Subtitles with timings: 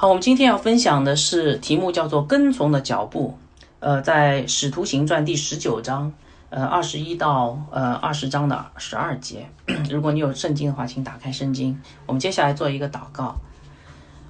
[0.00, 3.36] 好，我们今天要分享的是题目叫做“跟从的脚步”。
[3.80, 6.10] 呃，在《使徒行传》第十九章，
[6.48, 9.46] 呃，二十一到呃二十章的十二节。
[9.90, 11.78] 如果你有圣经的话，请打开圣经。
[12.06, 13.36] 我们接下来做一个祷告。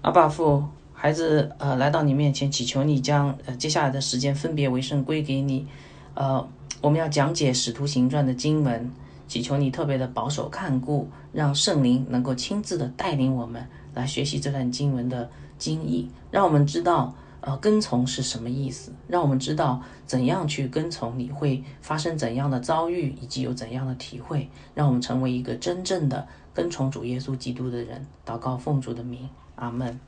[0.02, 5.68] 阿爸父，孩子呃来到你面前，祈求你将呃接下来的时间分别为圣归给你。
[6.14, 6.44] 呃，
[6.80, 8.90] 我们要讲解《使徒行传》的经文，
[9.28, 15.30] 祈求你特别的保守看顾，让圣灵能够亲自的带领我们来学习这段经文的
[15.60, 17.14] 经义，让我们知道。
[17.42, 18.92] 呃，跟从是什么意思？
[19.08, 28.06] 让我们知道怎样去跟从，你会发生怎样的遭遇，以及有怎样的体会，让我们成为一个真正的跟从主耶稣基督的人。
[28.26, 29.98] 祷告奉主的名，阿门。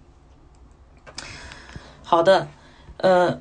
[2.03, 2.47] 好的，
[2.99, 3.41] 呃，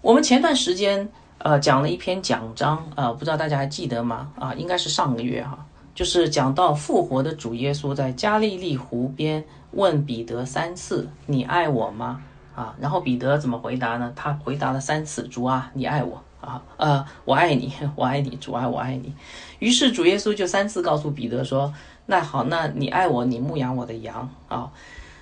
[0.00, 1.08] 我们前段时间
[1.38, 4.32] 呃讲了一篇讲章，呃，不知道大家还记得吗？
[4.38, 12.22] 啊，应该是上个月哈，就是讲到复活的主耶稣在加利利湖边问彼得三次：“你爱我吗？”
[12.54, 14.12] 啊，然后彼得怎么回答呢？
[14.16, 19.14] 他回答了三次：“主啊，你爱我啊，呃，我爱你， 我爱你，主啊，我爱你。”
[19.60, 21.72] 于是主耶稣就三次告诉彼得说
[22.06, 24.70] ：“那好，那你爱我，你牧养我的羊啊。”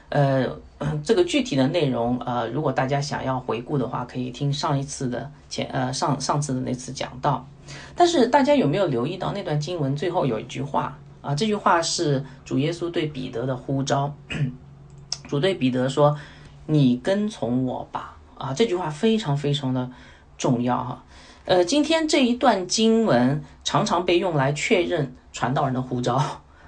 [0.09, 0.47] 呃，
[1.05, 7.45] 这个具体的内容，呃，如果大家想要回顾的话，可以听上一次的前呃上上次的那次讲到。
[7.97, 11.35] 但是大家有没有留意到那段经文最后有一句话啊？
[11.35, 14.15] 这句话是主耶稣对彼得的呼召，
[15.29, 16.17] 主对彼得说。
[16.69, 19.89] 你跟从我吧，啊，这句话非常非常的
[20.37, 21.05] 重要哈。
[21.45, 26.21] 呃，今天这一段经文常常被用来确认传道人的呼召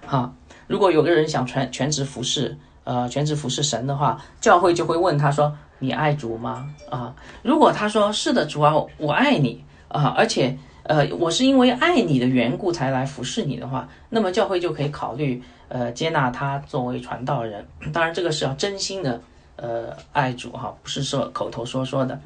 [0.07, 0.33] 哈。
[0.69, 7.13] 如果有个人想全全职服侍，呃，全职服侍神的话，教会就会问他说：“你爱主吗？”啊，
[7.43, 10.57] 如果他说是的，主啊，我爱你啊，而且
[10.89, 17.65] 呃，我是因为爱你的缘故才来服侍你的话，那么教会就可以考虑呃接纳他作为传道人。
[17.93, 19.21] 当然，这个是要真心的。
[19.61, 22.21] 呃，爱主哈，不是说口头说说的，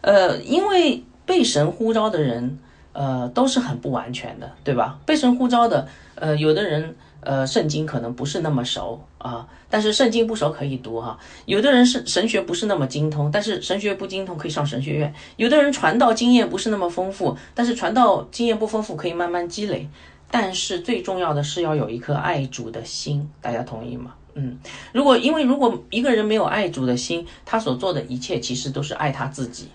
[0.00, 2.58] 呃，因为被神呼召的人，
[2.94, 4.98] 呃，都是很不完全的，对吧？
[5.04, 11.18] 被神呼召的，呃，有的人，呃，圣经可能不是那么熟啊，但是圣经不熟可以读哈。
[11.46, 15.12] 有的人是神学不是那么精通，但是神学不精通可以上神学院。
[15.36, 19.88] 有的人传道经验不是那么丰富，但是传道经验不丰富可以慢慢积累。
[20.32, 24.14] 但是最重要的是要有一颗爱主的心，大家同意吗？
[24.34, 24.56] 嗯，
[24.92, 29.66] 如果因为如果一个人没有爱主的心，他所做的一切其实都是爱他自己，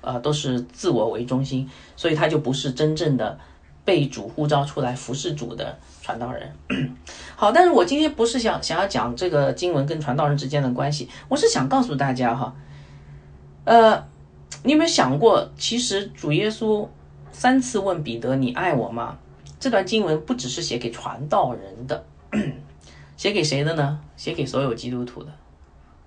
[0.00, 3.38] 呃，都是自我为中心，所以他就不是真正的
[3.84, 5.78] 被主呼召出来服侍主的
[6.08, 6.50] 传道人。
[7.36, 12.56] 好，但是我今天不是想想要讲这个经文跟传道人之间的关系，我是想告诉大家哈，
[13.64, 14.02] 呃，
[14.62, 16.88] 你有没有想过，其实主耶稣
[17.30, 19.18] 三次问彼得：“你爱我吗？”
[19.60, 22.02] 这段经文不只是写给传道人的。
[23.18, 24.00] 写给谁的呢？
[24.16, 25.30] 写给所有基督徒的。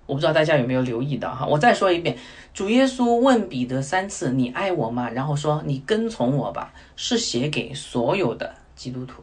[0.08, 1.46] 我不知道大家有没有留意到哈。
[1.46, 2.18] 我再说一遍，
[2.56, 9.22] 主耶稣问彼得三次：“你爱我吗？”然后说：“你跟从我吧。”是写给所有的基督徒。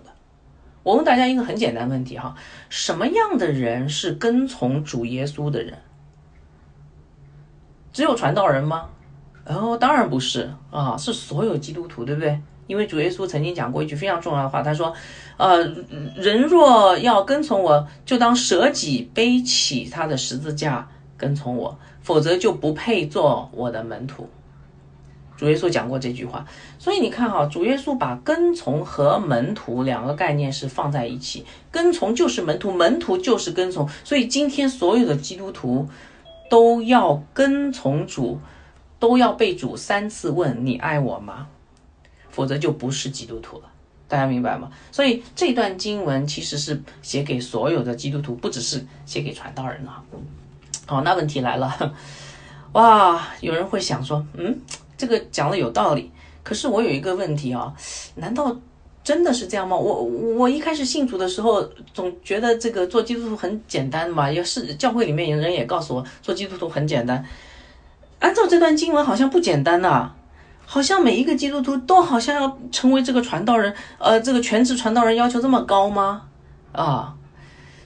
[0.88, 2.34] 我问大家一个很简单问题哈：
[2.70, 5.76] 什么样的人是跟从主耶稣的人？
[7.92, 8.86] 只有传道人吗？
[9.44, 12.40] 哦，当然不是啊，是所有基督徒，对不对？
[12.68, 14.94] 因为主耶稣曾经讲过一句非常重要的话，他说
[15.36, 15.62] ：“呃，
[16.16, 20.88] 人若要跟从我，就当舍己背起他的十字架
[21.18, 24.26] 跟从我，否则就不配做我的门徒。”
[25.38, 26.44] 主耶稣讲过这句话，
[26.80, 35.88] 所以你看哈，主耶稣把跟从和门徒两个概念是放在一起，跟从就是门徒，门徒就是跟从，所以今天所有的基督徒
[36.50, 38.40] 都要跟从主，
[38.98, 41.46] 都要被主三次问：“你爱我吗？”
[42.28, 43.64] 否则就不是基督徒了，
[44.08, 44.70] 大家明白吗？
[44.90, 49.90] 所以这段经文其实是写给所有的基督徒，不只是写给传道人的。
[50.86, 51.94] 好，那问题来了，
[52.72, 54.58] 哇，有人会想说，嗯，
[54.98, 57.72] 这个讲的有道理，可是我有一个问题啊，
[58.16, 58.54] 难道
[59.02, 59.74] 真的是这样吗？
[59.74, 61.62] 我我一开始信主的时候，
[61.94, 67.24] 总觉得这个做基督徒很简单嘛，也是教会里面有人也告诉我，做基督徒很简单。
[68.18, 70.12] 按照这段经文，好像不简单呐。
[70.70, 76.24] 好像每一个基督徒都好像要成为这个传道人，呃，这个全职传道人要求这么高吗？
[76.72, 77.14] 啊，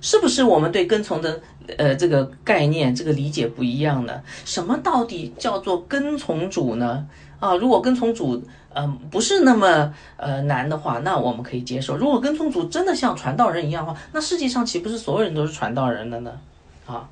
[0.00, 1.40] 是不是我们对跟从的
[1.78, 4.22] 呃这个概念、这个理解不一样呢？
[4.44, 7.06] 什么到底叫做跟从主呢？
[7.38, 8.42] 啊，如果跟从主，
[8.74, 16.32] 嗯，不是那么呃难的话，那我们可以接受；如果跟从主真的像传道人一样的话，那世界上岂不是所有人都是传道人的呢？
[16.86, 17.08] 啊，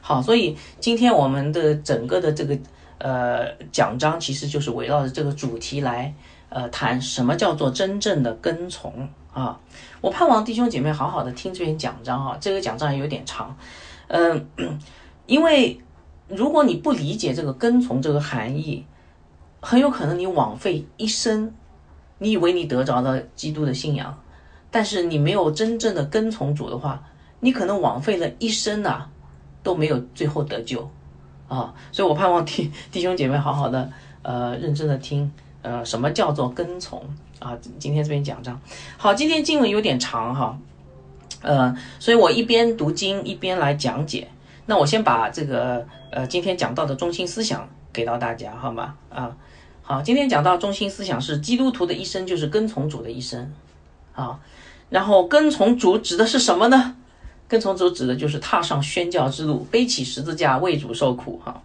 [0.00, 2.58] 好，所以今天我们的整个的这个。
[3.00, 6.12] 呃，讲章其实就是围绕着这个主题来，
[6.48, 9.56] 呃，谈什么叫做真正的跟从啊。
[10.00, 13.56] 我盼望弟兄姐妹好好的听这篇讲章啊，这个讲章有点长，
[14.08, 14.46] 嗯，
[15.26, 15.80] 因为
[16.28, 18.84] 如果你不理解这个跟从这个含义，
[19.60, 21.52] 很有可能你枉费一生。
[22.20, 24.18] 你以为你得着了基督的信仰，
[24.72, 27.00] 但是你没有真正的跟从主的话，
[27.38, 29.02] 你可能枉费了一生呐，
[29.62, 30.90] 都没有最后得救
[31.46, 31.72] 啊！
[31.92, 33.88] 所以我盼望弟 弟兄姐妹好好的
[34.22, 37.02] 呃认真的听呃什么叫做跟从
[37.38, 37.56] 啊？
[37.78, 38.60] 今天这边讲章
[38.96, 40.58] 好，今天经文有点长哈，
[41.42, 44.28] 呃，所以我一边读经一边来讲解。
[44.66, 48.94] 那我先把这个呃今天讲到的中心思想给到大家好吗？
[49.10, 49.36] 啊。
[49.82, 53.50] 好，今天讲到中心思想是基督徒的一生就是跟从主的一生，
[54.14, 54.38] 啊，
[54.90, 56.94] 然后跟从主指的是什么呢？
[57.48, 61.40] 跟从主指的就是踏上宣教之路，背起十字架为主受苦。
[61.42, 61.62] 哈，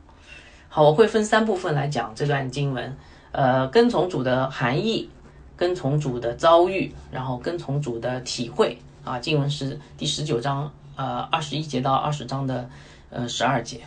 [0.69, 2.95] 好，我会分三部分来讲这段经文，
[3.33, 5.09] 呃，跟从主的含义，
[5.57, 8.77] 跟从主的遭遇，然后跟从主的体会。
[9.03, 12.69] 啊，经文是第十九章，呃，二十一节到二十章的，
[13.09, 13.81] 呃，十二节。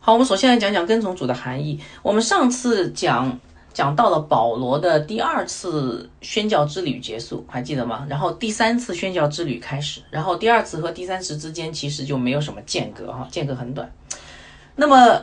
[0.00, 1.78] 好，我们首先来讲讲跟从主的含义。
[2.02, 3.38] 我们上次讲
[3.74, 8.06] 讲到了保罗的第二次宣教之旅结束，还记得吗？
[8.08, 13.92] 然后第三次宣教之旅开始，然后第二次和第三次之间其实就没有什么间隔，哈，间隔很短。
[14.76, 15.22] 那么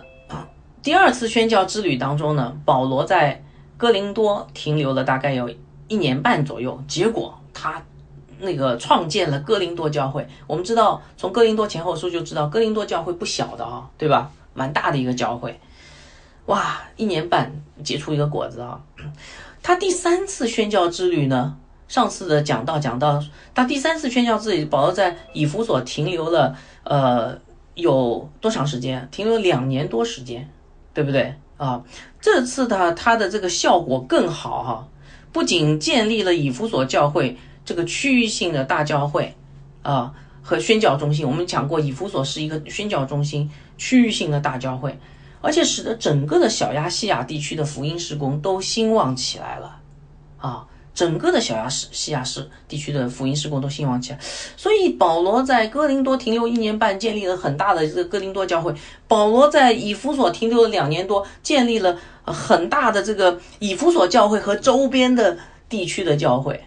[0.85, 3.43] 第二次宣教之旅当中呢，保罗在
[3.75, 5.49] 哥林多停留了大概有
[5.87, 7.83] 一年半左右，结果他
[8.37, 10.27] 那个创建了哥林多教会。
[10.45, 14.29] 我们知道，从哥林多前后书就知道，哥林多教会不小的啊，对吧？
[14.53, 15.59] 蛮大的一个教会，
[16.45, 17.51] 哇，一年半
[17.83, 18.79] 结出一个果子啊！
[19.63, 21.57] 他第三次宣教之旅呢？
[21.87, 23.19] 上次的讲到讲到，
[23.55, 27.35] 他第三次宣教之旅，保罗在以弗所停留了，呃，
[27.73, 29.09] 有多长时间？
[29.11, 30.47] 停留两年多时间，
[30.95, 31.83] 对不对啊？
[32.19, 34.87] 这次的它的这个效果更好哈，
[35.31, 39.35] 不仅建立了以弗所教会这个区域性的大教会
[39.83, 40.11] 啊
[40.41, 43.51] 和宣教中心，我们讲过，以弗所是一个宣教中心。
[43.77, 44.97] 区域性的大教会，
[45.41, 49.81] 而且使得整个的小亚细亚地区的福音施工都兴旺起来了，
[50.37, 50.65] 啊，
[50.95, 54.19] 整个的小亚细亚市地区的福音施工都兴旺起来。
[54.57, 58.73] 所以保罗在哥林多停留一年半，建立了很大的这个哥林多教会；
[59.07, 65.37] 保罗在以弗所停留了两年多，建立了很大的这个以弗所教会和周边的
[65.69, 66.63] 地区的教会。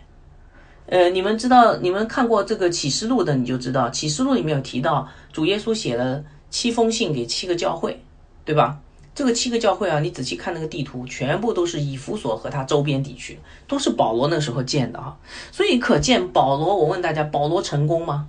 [0.86, 6.22] 呃，你们知道，你们看过这个启示录的，你就知道，启示录里面有提到主耶稣写了。
[6.50, 8.02] 七封信给七个教会，
[8.42, 8.78] 对吧？
[9.18, 13.36] 这个七个教会啊，你仔细看那个地图，全部都是以弗所和它周边地区，
[13.66, 15.18] 都是保罗那时候建的哈。
[15.50, 18.28] 所以可见保罗，我问大家，保罗成功吗？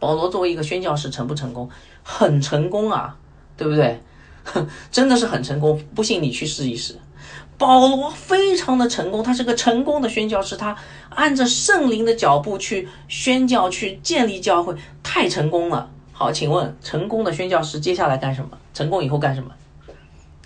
[0.00, 1.68] 保罗作为一个宣教士成不成功？
[2.02, 3.14] 很成功啊，
[3.58, 4.00] 对不对？
[4.90, 5.78] 真的是很成功。
[5.94, 6.96] 不信你去试一试。
[7.58, 10.74] 保罗非常的成功，他是个成功的宣教士，他
[11.10, 15.90] 按着圣灵的脚步去宣教，去建立教会，太成功了。
[16.10, 18.56] 好，请问成功的宣教师接下来干什么？
[18.72, 19.50] 成功以后干什么？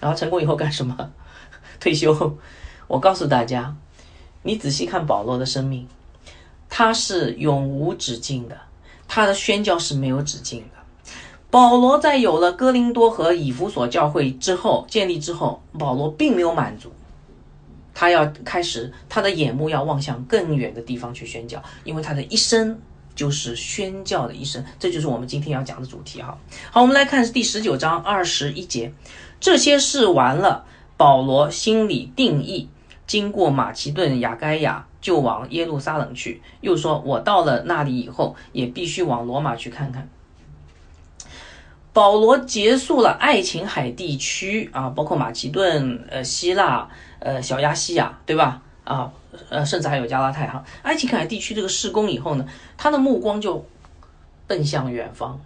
[0.00, 1.10] 然后成功以后干什么？
[1.80, 2.38] 退休。
[2.86, 3.74] 我告诉大家，
[4.42, 5.86] 你仔细看保罗的生命，
[6.68, 8.56] 他是永无止境的，
[9.08, 10.76] 他的宣教是没有止境的。
[11.50, 16.92] 保罗在有了哥林多和以弗所教会之后建立之后，保罗并没有满足，
[17.94, 22.78] 他要开始他的眼目要望向更远的地方去宣教，因为他的一生。
[23.16, 26.36] 就是宣教的一生，这就是我们今天要讲的主题哈。
[26.70, 28.92] 好，我们来看第十九章二十一节，
[29.40, 30.64] 这些事完了，
[30.96, 32.68] 保罗心里定义，
[33.06, 36.42] 经过马其顿、雅该亚，就往耶路撒冷去。
[36.60, 40.08] 又说，我到了那里以后，也必须往罗马去看看。
[41.92, 46.88] 保罗结束了爱琴海地区啊，包括马其顿、呃希腊、
[47.20, 48.62] 呃小亚细亚，对吧？
[48.84, 49.12] 啊。
[49.50, 52.46] 呃，甚至还有加拉太哈，爱琴海地区这个施工以后呢，
[52.78, 53.62] 他的目光就
[54.46, 55.38] 奔向远方，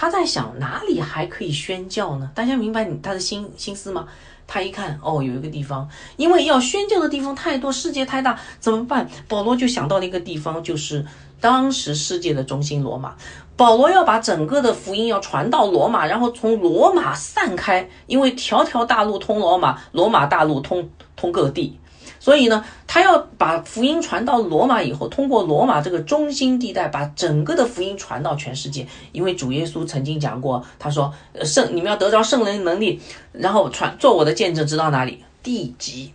[0.00, 2.30] 他在想哪里还可以宣教呢？
[2.32, 4.06] 大家明白你他的心心思吗？
[4.46, 9.08] 他一看，哦，有一个地方，因为要宣教的地方太多，世界太大，怎么办？
[9.26, 11.04] 保罗就想到了一个地方，就是
[11.40, 13.16] 当时世界的中心罗马。
[13.56, 21.76] 保罗要把整个的福音要传到罗马，然后从罗马散开，因为条条大路通罗马，罗马大路通通各地。
[22.28, 28.86] 所以呢，他要把福音传到罗马以后，通过罗马这个中心地带，把整个的福音传到全世界。
[29.12, 31.10] 因为主耶稣曾经讲过，他说
[31.42, 33.00] ：“圣，你们要得着圣灵能力，
[33.32, 35.24] 然后传做我的见证，直到哪里？
[35.42, 36.12] 地极。”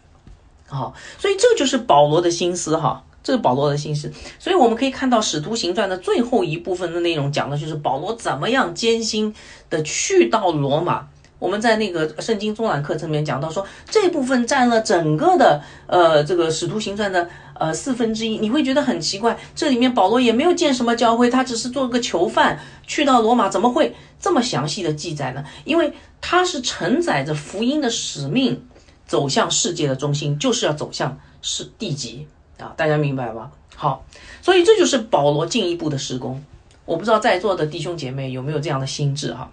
[0.70, 4.14] 好，所以这就是保罗的心思哈，这是保罗的心思。
[4.38, 9.34] 所以我们可以看到《使徒行传》的最后一部分的内容，讲的就是保罗怎么样艰辛
[9.72, 11.08] 的去到罗马。
[11.44, 17.28] 我们在那个圣经中览课程里面讲到说，这部分占了整个的呃这个使徒行传的
[17.60, 18.38] 呃四分之一。
[18.38, 22.58] 你会觉得很奇怪，这里面保罗也没有建什么教会，他只是做个囚犯
[22.88, 25.44] 去到罗马，怎么会这么详细的记载呢？
[25.66, 28.66] 因为他是承载着福音的使命，
[29.06, 32.26] 走向世界的中心，就是要走向是地极
[32.58, 32.72] 啊！
[32.78, 33.52] 大家明白吗？
[33.76, 34.06] 好，
[34.42, 36.42] 所以这就是保罗进一步的施工。
[36.86, 39.52] 我不知道在座的弟兄姐妹有没有这样的心智哈？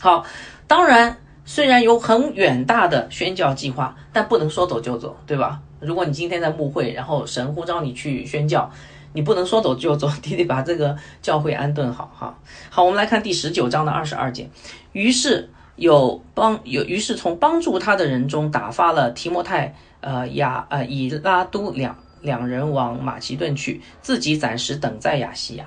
[0.00, 0.24] 好，
[0.68, 5.60] 当然，虽然有很远大的宣教计划，但不能说走就走，对吧？
[5.80, 8.70] 如果你今天在牧会，然后神呼召你去宣教，
[9.14, 12.38] 你不能说走就走， 你得把这个教会安顿好哈。
[12.68, 14.50] 好，我们来看第十九章的二十二节。
[14.92, 25.64] 于是有帮有，于是从帮助他的人中打发了提摩太、呃亚呃以拉都两两人往马其顿去，自己暂时等在亚细亚。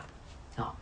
[0.58, 0.74] 啊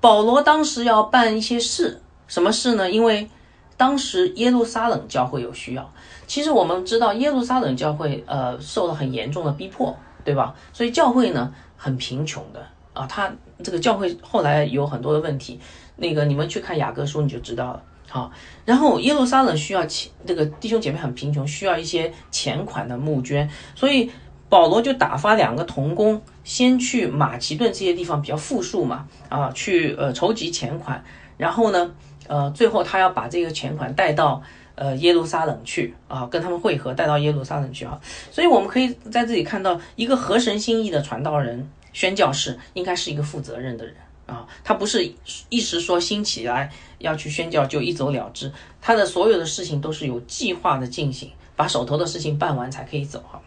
[0.00, 2.90] 保罗当时要办一些事，什么事呢？
[2.90, 3.28] 因为
[3.76, 5.92] 当时耶路撒冷教会有需要。
[6.26, 10.54] 其实我们知道耶路撒冷教会呃受了很严重的逼迫，对吧？
[10.72, 13.06] 所以教会呢很贫穷的啊。
[13.06, 15.60] 他这个教会后来有很多的问题，
[15.96, 17.82] 那个你们去看雅各书你就知道了。
[18.08, 18.30] 好，
[18.64, 24.10] 然后耶路撒冷需要钱，这个弟兄姐妹很贫穷，需要一些钱款的募捐，所以。
[24.48, 31.04] 保罗就打发两个童工，先去马其顿这些地方比较富庶嘛，啊，去呃筹集钱款，
[31.36, 31.92] 然后呢，
[32.28, 34.42] 呃，最后他要把这个钱款带到
[34.74, 38.00] 呃耶路撒冷去啊，跟他们会合，带到耶路撒冷去啊。
[38.30, 43.94] 所以我们可以在这里看到，一个合神心意的传道人、宣教士，应该是一个负责任的人
[44.26, 45.10] 啊，他不是
[45.48, 53.40] 一时说兴起来要去宣教就一走了之，他的所有的事情都是有计划的进行，把手头的事情办完才可以走哈。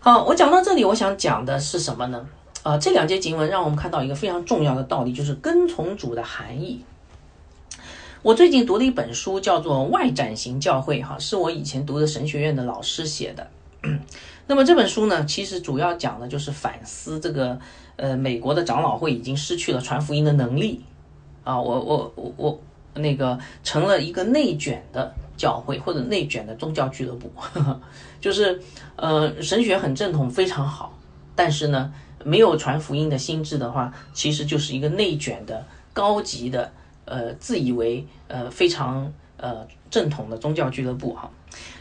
[0.00, 2.26] 好，我讲到这里，我想讲的是什么呢？
[2.62, 6.82] 啊，这两节经文让我们看到一个非常重要的道理，就是跟从主的含义。
[8.24, 13.46] 我最近读了一本书，叫做《外展型教会》，哈，是我以前读的神学院的老师写的。
[14.48, 17.60] 那么这本书呢，其实主要讲的就是反思这个，
[17.96, 20.82] 呃，美国的长老会已经失去了传福音的能力
[21.44, 22.60] 啊，我我我我
[22.94, 25.14] 那个成了一个内卷的。
[25.36, 27.28] 教会或者内卷的宗教俱乐部，
[28.22, 28.62] 就是，
[28.94, 30.96] 呃，神学很正统，非常好，
[31.34, 31.92] 但是呢，
[32.24, 36.70] 没有传福音的心智的话，其实就是一个内卷的高级的，
[37.04, 41.30] 呃，自以为呃非常呃正统的宗教俱乐部哈，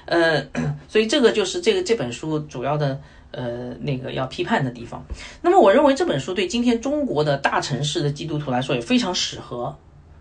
[0.06, 0.46] 呃，
[0.88, 3.00] 所以这个就是这个这本书主要的
[3.32, 5.04] 呃那个要批判的地方。
[5.42, 9.76] 那么我认为这本书对今天中国的大城市的基督徒来说也非常适合，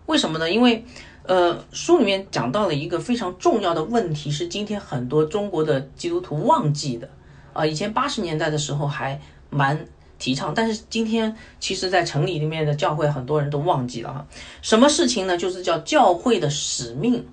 [0.05, 0.49] 为什么呢？
[0.51, 0.83] 因为
[1.25, 7.09] 呃，书里面讲到了一个非常重要的问题，是今天很多中国的基督徒忘记的
[7.53, 7.65] 啊。
[7.65, 9.19] 以前八十年代的时候还
[9.49, 9.85] 蛮
[10.23, 14.25] 提倡，但是今天其实，在城里里面的教会，很多人都忘记了哈。
[14.61, 15.37] 什么事情呢？
[15.37, 17.27] 就是叫教会的使命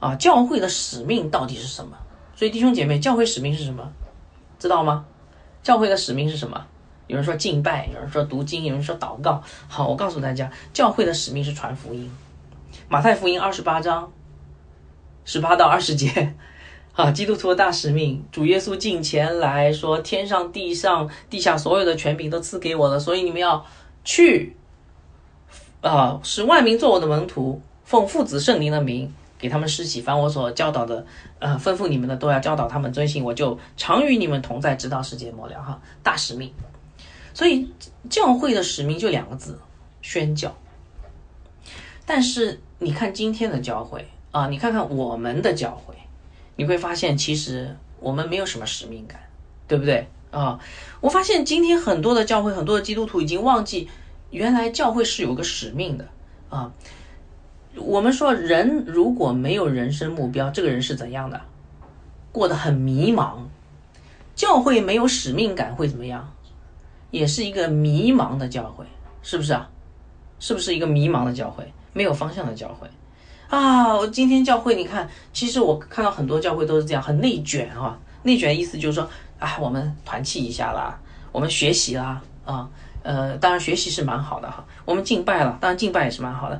[0.00, 0.14] 啊。
[0.14, 1.98] 教会的使命到底是什么？
[2.34, 3.92] 所以弟兄姐妹，教会使命是什么？
[4.58, 5.04] 知道吗？
[5.62, 6.64] 教会的使命是什么？
[7.08, 9.42] 有人说敬拜，有人说读经，有人说祷告。
[9.68, 12.10] 好，我告诉大家，教会的使命是传福音。
[12.88, 14.10] 马太福音二十八章
[15.26, 16.34] 十八到二十节，
[16.94, 23.64] 啊，基督徒的大使命，主耶稣进前来说：“天上地上地下所有的权柄都赐给我了，所以你们要
[24.04, 24.56] 去，
[25.80, 31.06] 啊，使万民做我的门徒，奉父子圣灵的名给他们施洗，凡我所教导的，
[31.38, 36.52] 呃，吩咐你们的都要教导他们遵行，我就常与你们同在，直到世界末了。”哈，大使命。
[37.34, 37.70] 所以
[38.10, 39.58] 教会的使命就两个字：
[40.00, 40.54] 宣教。
[42.06, 42.60] 但是。
[42.82, 45.94] 你看今天的教会啊，你看看我们的教会，
[46.62, 49.18] 你会发现其实我们没有什么使命感，
[49.66, 50.60] 对不对啊？
[51.00, 53.88] 我发现今天很多的教会，很多的基督徒已经忘记，
[54.30, 56.06] 原来教会是有个使命的
[56.50, 56.72] 啊。
[57.74, 61.40] 我们说人如果没有人生目标，这个人是怎样的？
[62.30, 63.38] 过得很迷茫。
[64.36, 66.32] 教会没有使命感会怎么样？
[67.10, 68.86] 也是一个迷茫的教会，
[69.20, 69.68] 是不是啊？
[70.38, 71.72] 是不是一个迷茫的教会？
[71.92, 72.86] 没有方向的教会，
[73.52, 73.94] 啊！
[73.94, 77.98] 我今天教会，你看，其实我看到很多教会都是这样，很内卷啊。
[78.22, 79.06] 内卷意思就是说，
[79.38, 80.98] 啊，我们团契一下啦，
[81.30, 82.66] 我们学习啦，啊，
[83.02, 84.64] 呃，当然学习是蛮好的哈。
[84.86, 86.58] 我们敬拜了，当然敬拜也是蛮好的，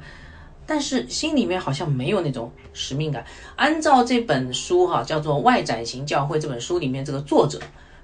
[0.67, 3.25] 但是心里面好像没有那种使命感。
[3.57, 7.59] 按照这本书哈，叫做《外展型教会》这本书里面这个作者，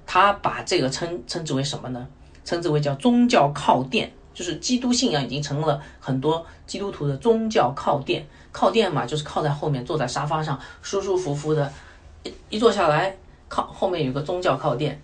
[0.07, 2.09] 他把这个称称之为什么呢？
[2.43, 4.11] 称之为叫宗教靠垫。
[4.33, 11.73] 就是基督信仰已经成了很多基督徒的宗教靠垫，靠垫嘛，就是靠在后面，坐在沙发上，舒舒服服的，
[12.25, 13.17] 一一坐下来，
[13.49, 15.01] 靠后面有个宗教靠垫，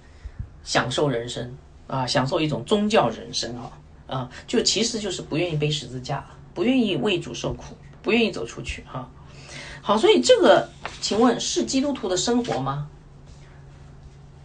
[0.62, 3.70] 享受人生啊，享受一种宗教人生啊
[4.06, 9.08] 啊，就其实就是不愿意背十字架，不愿意为主受苦不愿意走出去哈。
[9.82, 10.68] 好，所以这个，
[11.00, 12.88] 请问是基督徒的生活吗？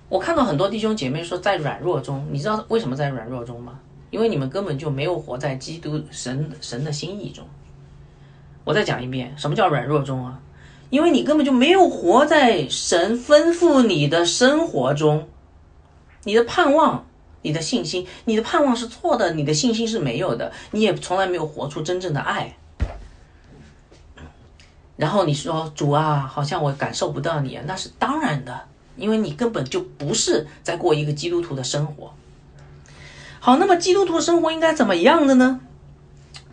[0.10, 3.79] 我看到很多弟兄姐妹说在软弱中，你知道为什么在软弱中吗？
[4.10, 7.46] 因为你们根本就没有活在基督神神的心意中。
[8.70, 10.40] 我再讲一遍，什么叫软弱中啊？
[10.92, 15.28] 因为你根本就没有活在神吩咐你的生活中，
[16.24, 17.04] 你的盼望、
[17.42, 22.58] 你的信心，你的盼望是错的，你的信心是没有的，你也从来没有活出真正的爱。
[24.98, 28.62] 然后你说主啊，好像我感受不到你，那是当然的。
[28.98, 32.14] 因为你根本就不是在过一个基督徒的生活。
[33.40, 35.60] 好，那么基督徒生活应该怎么样的呢？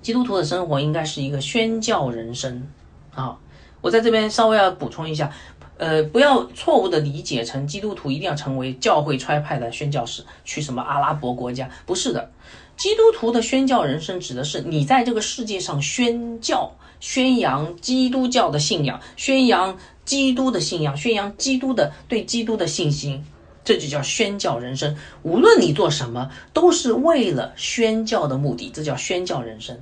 [0.07, 2.69] 基督徒的生活应该是一个宣教人生。
[3.13, 3.37] 啊，
[3.81, 5.33] 我在这边稍微要补充一下，
[5.79, 11.69] 呃，不要错误的理解成基督徒一定要成为教会差派的宣教士，去什么阿拉伯国家？
[11.87, 12.31] 不是的，
[12.77, 19.77] 基督徒的宣教人生指的是你在这个世界上宣教、宣扬基督教的信仰，宣扬。
[20.05, 23.25] 基督的信仰，宣扬基督的对基督的信心，
[23.65, 24.97] 这就叫宣教人生。
[25.25, 29.77] 无论你做什么，都是为了宣教的目的，这叫宣教人生。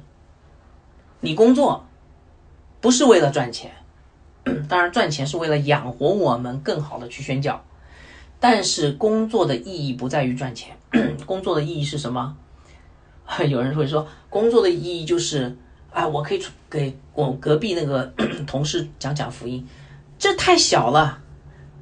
[1.24, 1.86] 你工作
[2.82, 3.72] 不是为了赚钱，
[4.68, 7.64] 当然赚钱是为了养活我们，更好的去宣教。
[8.38, 10.76] 但是工作的意义不在于赚钱，
[11.24, 12.36] 工作的意义是什么？
[13.48, 15.56] 有人会说，工作的意义就是，
[15.90, 18.12] 啊，我可以给我隔壁那个
[18.46, 19.66] 同事讲讲福音。
[20.18, 21.20] 这太小了，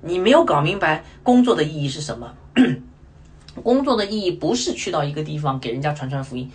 [0.02, 2.32] 你没有搞明白工作的意义是什么？
[3.64, 6.48] 工作的意义不是去到一个地方给人家传传福音，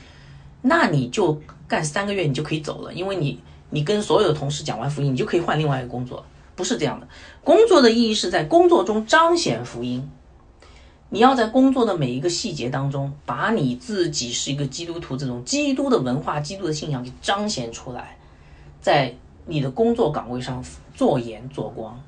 [0.68, 7.08] 那你就干三个月你就可以走了，因为你你跟所有的同事讲完福音，你就可以换另外一个工作，不是这样的。
[7.44, 10.10] 工作的意义是在工作中彰显福音，
[11.10, 18.18] 你要在工作的每一个细节当中，把你自己是一个基督徒这种基督的文化、基督的信仰给彰显出来，
[18.82, 20.64] 在你的工作岗位上。
[20.98, 22.02] 做盐做光，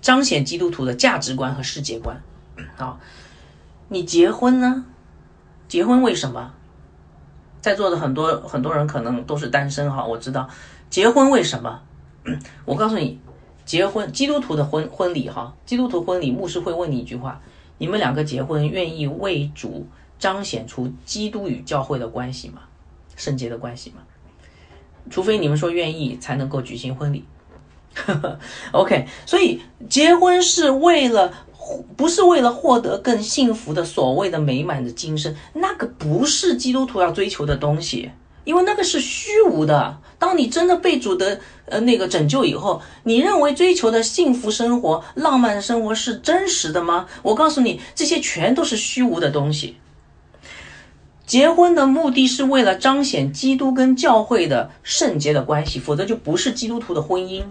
[0.00, 2.22] 彰显基督徒的价值观和世界观。
[2.76, 2.98] 好，
[3.90, 4.86] 你结婚呢？
[5.68, 6.54] 结婚为什么？
[7.66, 10.48] 在座的很多很多人可能都是单身哈，我知道。
[10.88, 11.80] 结婚为什么？
[12.64, 13.18] 我告诉你，
[13.64, 17.40] 结婚基督徒的婚婚礼哈，基督徒婚礼，牧师会问你一句话：
[17.78, 19.84] 你们两个结婚，愿意为主
[20.16, 22.60] 彰显出基督与教会的关系吗？
[23.16, 23.96] 圣洁的关系吗？
[25.10, 27.24] 除非你们说愿意，才能够举行婚礼。
[28.70, 31.32] OK，所以结婚是为了，
[31.96, 38.10] 不是为了获得更幸福的所谓的美满的今生，那个不是基督徒要追求的东西，
[38.44, 39.98] 因为那个是虚无的。
[40.18, 47.06] 当你真的被主的呃那个拯救以后，你认为追求的幸福生活、浪漫生活是真实的吗？
[47.22, 49.76] 我告诉你，这些全都是虚无的东西。
[51.26, 57.42] 结婚的目的是为了彰显基督跟教会的圣洁的关系，否则就不是基督徒的婚姻。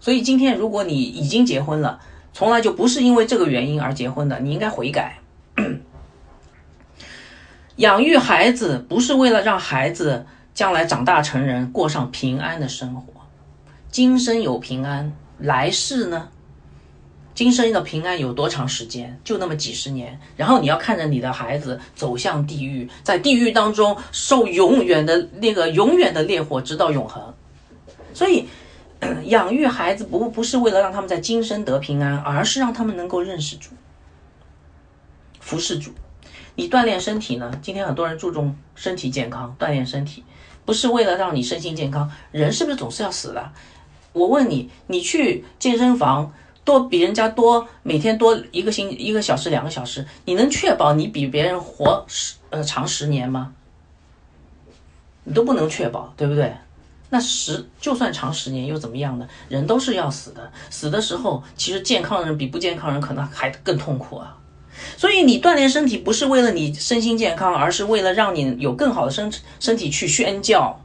[0.00, 2.00] 所以今天如果你已经结婚了，
[2.32, 5.18] 从来就不是因为这个原因而结婚的，你应该悔改。
[7.76, 13.04] 养育孩子不是为了让孩子将来长大成人，过上平安的生活，
[13.90, 16.28] 今生有平安，来世呢？
[17.34, 19.18] 今生的平安有多长时间？
[19.24, 20.20] 就那么几十年。
[20.36, 27.34] 然后你要看着你的孩子走向地狱，在地狱当中受永远的那个永远的烈火，直到永恒。
[28.12, 28.46] 所以，
[29.26, 33.70] 养育孩子不不是为了让他们在今生得平安，而是让他们能够认识主、
[35.40, 35.92] 服侍主。
[36.54, 37.50] 你锻炼身体呢？
[37.60, 40.22] 今天很多人注重身体健康，锻炼身体
[40.64, 42.10] 不是为了让你身心健康。
[42.30, 43.52] 人是不是总是要死的？
[44.12, 46.32] 我问你，你去健身房。
[46.64, 53.52] 多比人家多，每天多一个星一个小时两个小时，你能确保你比别人活十呃长十年吗？
[55.24, 56.54] 你都不能确保，对不对？
[57.12, 59.28] 那十就算长十年又怎么样呢？
[59.50, 64.38] 人都是要死的，死的时候其实健康人比不健康人可能还更痛苦啊。
[64.96, 70.80] 所以你锻炼身体不是为了你身心健康，而是为了让你有更好的身身体去宣教。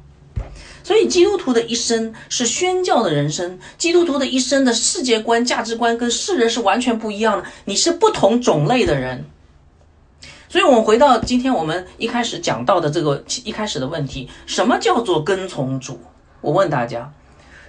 [0.84, 3.58] 所以，基督徒的一生是宣教的人生。
[3.78, 7.46] 基督徒的一生的世界观、价值观跟世人是完全不一样的。
[7.63, 9.24] 你是不同种类的人。
[10.50, 16.00] 所以，我们回到今天我们一开始讲到的这个一开始的问题：什么叫做跟从主？
[16.47, 17.12] 我问大家，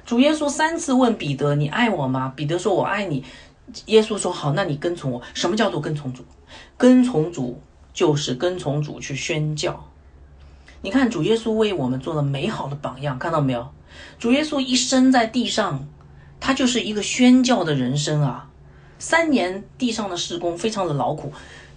[0.07, 3.25] 主耶稣三次问彼得：“你爱我吗？”彼得说：“我爱你。”
[3.87, 6.25] 耶稣说：“好，那你跟从我。”什么叫做跟从主？
[6.77, 7.61] 跟从主
[7.93, 9.85] 就是跟从主去宣教。
[10.83, 13.69] 你看，主耶稣为我们做了美好的榜样，看到没有？
[14.21, 15.85] 主耶稣一生在地上，
[16.39, 18.49] 他就是一个宣教的人生啊。
[19.01, 21.33] 三年地上的施工非常的劳苦，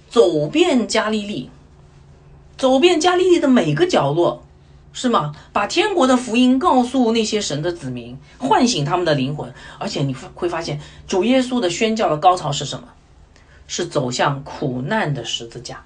[0.08, 1.50] 走遍加利利，
[2.60, 4.44] 走遍加利利的每个角落，
[4.94, 5.34] 是吗？
[5.54, 9.54] 把天国的福音告诉那些神的子民，唤醒他们的灵魂。
[9.80, 12.88] 而且你会会发现，主耶稣的宣教的高潮是什么？
[13.68, 15.84] 是走向苦难的十字架。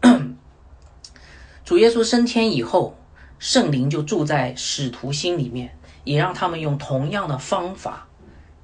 [1.64, 2.96] 主耶稣升天以后，
[3.38, 8.08] 圣灵就住在使徒心里面，也让他们用同样的方法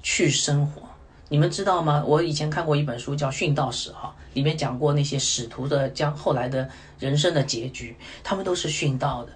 [0.03, 0.81] 去生活。
[1.29, 2.03] 你们知道吗？
[2.05, 6.69] 我以前看过一本书叫《殉道史》哈，里面讲过那些使徒的将后来的
[6.99, 9.31] 人生的结局，他们都是殉道的，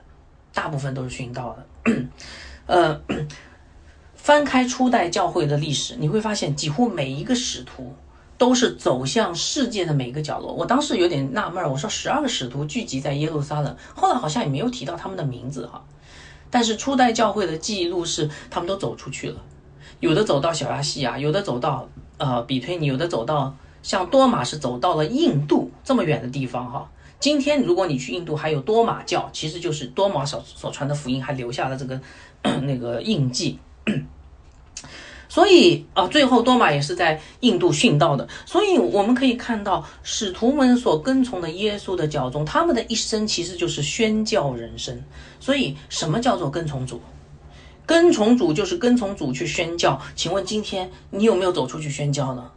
[0.53, 1.95] 大部分都是殉道的。
[2.67, 3.01] 呃，
[4.13, 7.95] 翻开初代教会的历史，你会发现几乎每一个使徒。
[8.39, 10.53] 都是走向世界的每一个角落。
[10.53, 15.83] 我当时有点纳闷，我说十二个使徒聚集在耶路撒冷，后来好像也没有提到他们的名字哈。
[16.49, 19.41] 但是初代教会的记录是，他们都走出去了，
[19.99, 26.89] 有的走到小亚细亚，有的走到呃比推尼，有的走到像多马是走到了印度这么远的地方哈。
[27.19, 31.99] 今天如果你去印度，还有多马教，其实就是多马所所传的福音还留下了这个
[32.61, 33.59] 那个印记。
[35.27, 38.27] 所以啊，最后多马也是在印度殉道的。
[38.45, 44.99] 所以我们可以看到，使徒们所跟从的耶稣的教宗，他们的一生其实就是宣教人生。
[45.39, 46.99] 所以，什么叫做跟从主？
[47.85, 50.01] 跟从主就是跟从主去宣教。
[50.15, 52.49] 请问今天你有没有走出去宣教呢？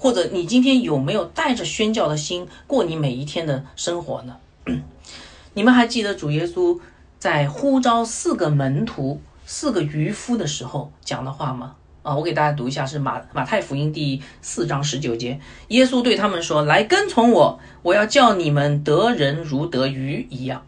[0.00, 4.38] 或者你今天有没有带着宣教的心过你每一天的生活呢？
[5.52, 6.80] 你们还记得主耶稣
[7.18, 11.74] 在呼召四个门徒、四个渔夫的时候讲的话吗？
[12.02, 20.62] 啊，我给大家读一下，是马马太福音第四章十九节，耶稣对他们说：“来跟从我，我要叫你们得人如得鱼一样。”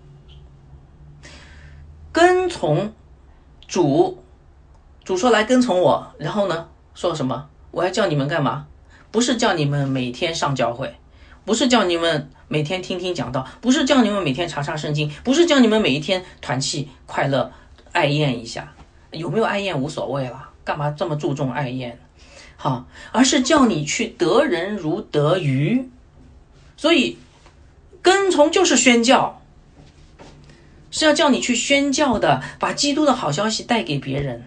[2.13, 2.93] 跟从
[3.67, 4.23] 主，
[5.03, 7.49] 主说来跟从我，然后呢，说什么？
[7.71, 8.67] 我要叫你们干嘛？
[9.13, 10.97] 不是叫你们每天上教会，
[11.45, 17.53] 不是叫你们每天听听讲道，不是叫你们每天查查圣经，不是叫你们每一天团气快乐
[17.93, 18.75] 爱宴一下，
[19.13, 20.49] 有没有爱宴无所谓了。
[20.65, 22.01] 干嘛这么注重爱宴？
[22.57, 25.91] 好，而是叫你去得人如得鱼，
[26.77, 27.19] 所以
[28.01, 29.43] 跟从就是宣教，
[30.91, 34.45] 是要叫你去宣教的，把基督的好消息带给别人。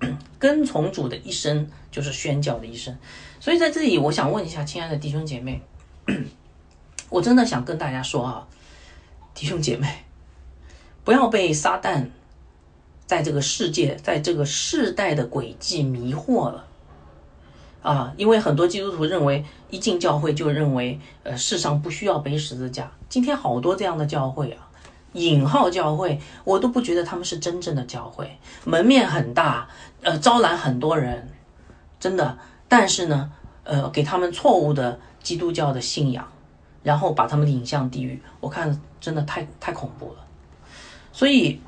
[0.38, 2.98] 跟从主的一生就是宣教的一生。
[3.44, 5.60] 所以在这里，我想问一下，亲爱的弟兄姐妹，
[7.10, 8.48] 我真的想跟大家说啊，
[9.34, 9.86] 弟兄姐妹，
[11.04, 12.06] 不要被撒旦。
[13.04, 16.64] 在这个世界，在这个世代的轨迹迷惑了
[17.82, 18.14] 啊！
[18.16, 22.90] 因为很多基督徒认为，一进教会就认为，呃，世上不需要背十字架。
[23.10, 24.70] 今天好多这样的教会啊，
[25.12, 29.68] 引号教会，我都不觉得他们是真正的教会，门面很大，
[30.00, 31.28] 呃，招揽很多人，
[32.00, 32.38] 真的。
[32.74, 33.30] 但是呢，
[33.62, 36.26] 呃，给他们错误的基督教的信仰，
[36.82, 40.18] 然后把他们引向地狱，我看真的太太恐怖了。
[41.12, 41.60] 所以。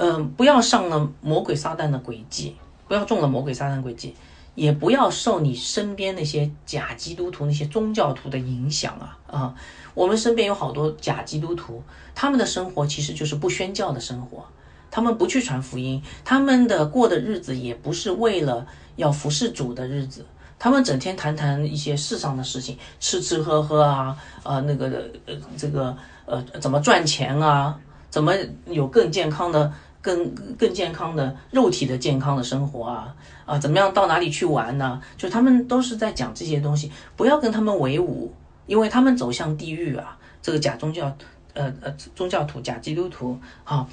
[0.00, 2.54] 嗯，不要上了魔鬼撒旦的轨迹，
[2.86, 4.14] 不要中了魔鬼撒旦轨迹，
[4.54, 9.54] 也不要受你身边那些假基督徒、那些宗教徒的影响啊啊！
[9.94, 11.82] 我们身边有好多假基督徒，
[12.14, 14.44] 他们的生活其实就是不宣教的生活，
[14.90, 20.24] 他们不去传福音，他们的过的日子也不是为了要服侍主的日子，
[20.58, 25.96] 他们整天谈谈一些世上的事情，吃吃喝喝啊，呃，那个呃，这个
[26.26, 27.78] 呃，怎么赚钱啊，
[28.10, 28.34] 怎么
[28.66, 29.72] 有更健康的。
[30.00, 35.02] 更更健康的肉体的健康的生活啊啊，怎么样到哪里去玩呢？
[35.18, 38.32] 就他们都是在讲这些东西，不要跟他们为伍，
[38.66, 40.16] 因为他们走向地狱啊。
[40.40, 41.14] 这个假宗教，
[41.52, 43.88] 呃呃，宗教徒、假基督徒，好，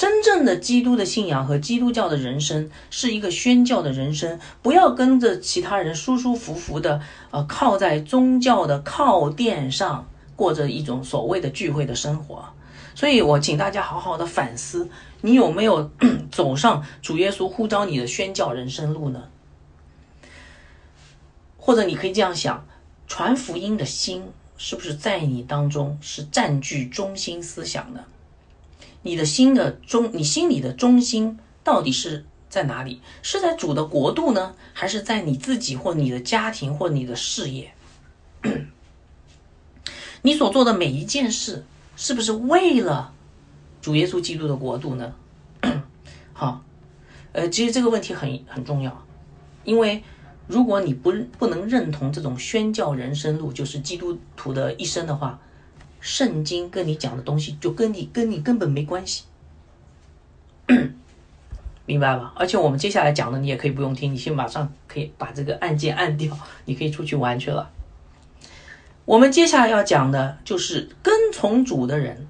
[0.00, 12.46] 真正的基督的信仰和基督教的人生是一个宣教的人生，不要跟着其他人舒舒服服的，呃，靠在宗教的靠垫上过着一种所谓的聚会的生活。
[12.94, 14.88] 所以我请大家好好的反思。
[15.20, 15.90] 你有没有
[16.32, 19.24] 走上主耶稣呼召你的宣教人生路呢？
[21.58, 22.66] 或者你可以这样想：
[23.06, 24.24] 传福音的心
[24.56, 28.02] 是不是在你当中是占据中心思想的？
[29.02, 33.00] 你的心的中，你心里的中心到底是在哪里？
[33.22, 37.72] 是在主的国度呢，还是在你自己或你的家庭或你的事业？
[40.22, 41.64] 你所做的每一件事，
[41.96, 43.12] 是不是为了？
[43.80, 45.14] 主耶稣基督的国度呢？
[46.34, 46.62] 好，
[47.32, 49.06] 呃，其实这个问题很很重要，
[49.64, 50.02] 因为
[50.46, 55.40] 如果你不不能认同这种宣教人生路就是基督徒的一生的话，
[56.00, 59.24] 圣经跟你讲的东西就跟你跟你根本没关系，
[61.86, 62.32] 明白吧？
[62.36, 67.70] 而且我们接下来讲的你也可以不用听，你先马上可以把这个按键按掉，你可以出去玩去了。
[69.04, 72.26] 我们接下来要讲的就是跟从主的人。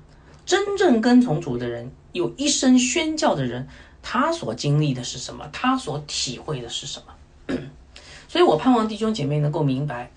[0.47, 3.69] 真正跟从主的人，有一生宣教的人，
[4.03, 5.49] 他所经历的是什么？
[5.53, 7.57] 他所体会的是什么？
[8.27, 10.11] 所以我盼望弟兄姐妹能够明白，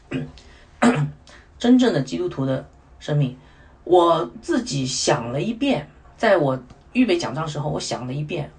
[1.60, 2.68] 真正的基督徒的
[3.04, 3.38] 生命。
[3.84, 6.58] 我自己想了一遍，在我
[6.94, 8.50] 预备讲章时候，我想了一遍，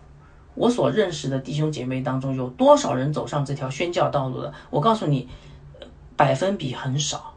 [0.55, 4.53] 我所认识的弟兄姐妹当中有多少人走上这条宣教道路的？
[4.69, 5.27] 我告诉你，
[6.15, 7.33] 百分比很少。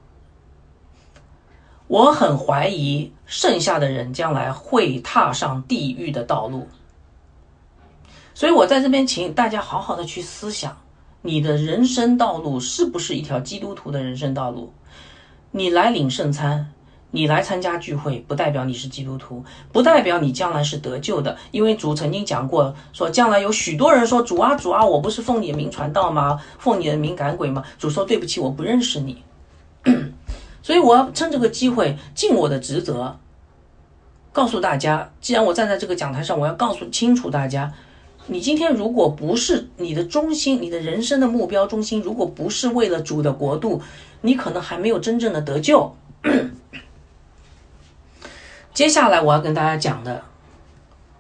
[1.88, 6.68] 我很怀疑剩下的人将来会踏上地狱的道路。
[8.34, 10.78] 所以我在这边请大家好好的去思想，
[11.22, 14.74] 你的人生道路是不是一条基督徒的人生道路？
[15.52, 16.74] 你来领圣餐。
[17.18, 21.36] 你来参加聚会，不代表你是基督徒，不代表你将来是得救的。
[21.50, 26.40] 因为主曾经讲过，说将来有许多人说：“主啊，主啊，我不是奉你的名传道吗？
[26.60, 29.24] 奉你的名赶鬼吗？”主说：“对不起，我不认识你。
[30.62, 33.18] ”所以我要趁这个机会尽我的职责，
[34.32, 37.74] 告诉大家：既然我站在这个讲台上，我要告诉清楚大家，
[38.28, 43.82] 你今天如果不是你的中心，你的人生的目标中心，如果不是为了主的国度，
[44.22, 45.96] 你可能还没有真正的得救。
[48.78, 50.24] 接下来我要跟大家讲的，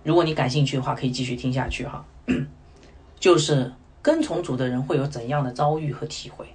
[0.03, 2.05] 如果你感兴趣的话，可以继续听下去哈。
[3.19, 6.45] 就是跟从主的人会有怎样的遭遇和体会？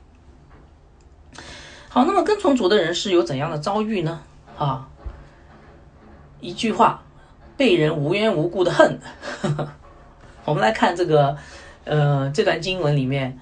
[1.89, 4.21] 好，那么跟从主的人是有怎样的遭遇呢？
[4.57, 4.89] 啊，
[6.39, 7.03] 一句话，
[7.57, 9.01] 被人无缘无故的恨。
[10.47, 11.37] 我们来看这个，
[11.83, 13.41] 呃，这段经文里面，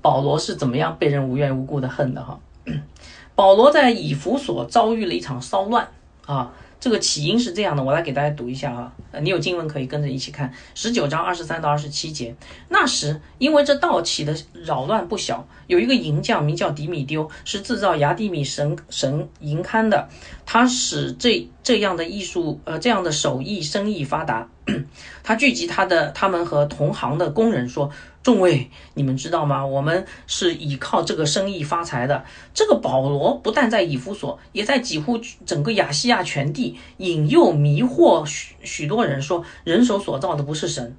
[0.00, 2.38] 保罗是怎么样被人无缘无故的恨的哈？
[3.34, 5.88] 保罗在以弗所遭遇了一场骚乱
[6.24, 6.52] 啊。
[6.80, 8.92] 这个起因是这样的，我来给大家读一下啊。
[9.12, 12.34] 呃，你有经文可以跟着一起看，十九章二十三到二十七节。
[12.70, 20.08] 那时，因为这道起的扰乱不小，有一个银匠名叫迪米丢，是制造雅迪米神神银龛的，
[20.46, 24.48] 他使这这样的艺术呃这样的手艺生意发达。
[25.22, 27.90] 他聚集他的他们和同行的工人说。
[28.22, 29.64] 众位，你们知道吗？
[29.64, 32.24] 我们是依靠这个生意发财的。
[32.52, 40.94] 这个保罗不但在以弗所，也在几乎整个亚细亚全地引诱迷惑许许多人，说人手所造的不是神。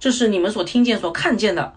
[0.00, 1.74] 这是你们所听见、所看见的。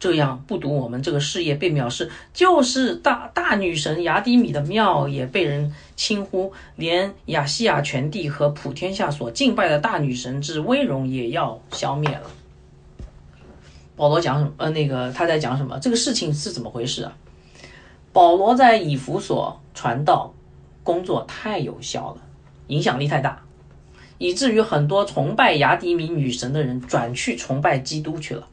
[0.00, 12.30] 这样不独我们这个事业被藐视，就是大大女神雅迪米的庙也被人轻忽，连亚细亚全地和普天下所敬拜的大女神之威荣也要消灭了。
[13.98, 14.52] 保罗讲什么？
[14.58, 15.76] 呃，那个他在讲什么？
[15.80, 17.12] 这个事情是怎么回事啊？
[18.12, 20.32] 保罗在以弗所传道
[20.84, 22.22] 工作太有效了，
[22.68, 23.42] 影响力太大，
[24.18, 28.46] 以至于很多崇拜雅迪米女神的人转去崇拜基督去了，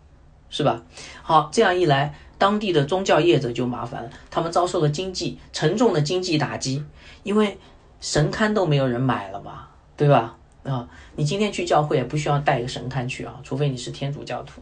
[0.50, 0.82] 是吧？
[1.22, 6.84] 好，这样一来，当地的宗教业者就麻烦了，他们遭受了经济沉重的经济打击，
[7.22, 7.60] 因为
[8.02, 10.36] 神龛都没有人买了嘛，对吧？
[10.64, 14.60] 啊，你今天去教会也不需要带一个神龛去啊，除非你是天主教徒。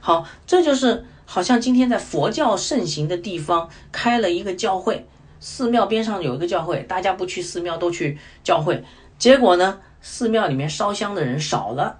[0.00, 5.06] 好，这就是好像今天在佛教盛行的地方开了一个教会，
[5.38, 8.82] 寺庙边上有一个教会，大家不去寺庙都去教会，
[9.18, 11.98] 结果呢，寺庙里面烧香的人少了，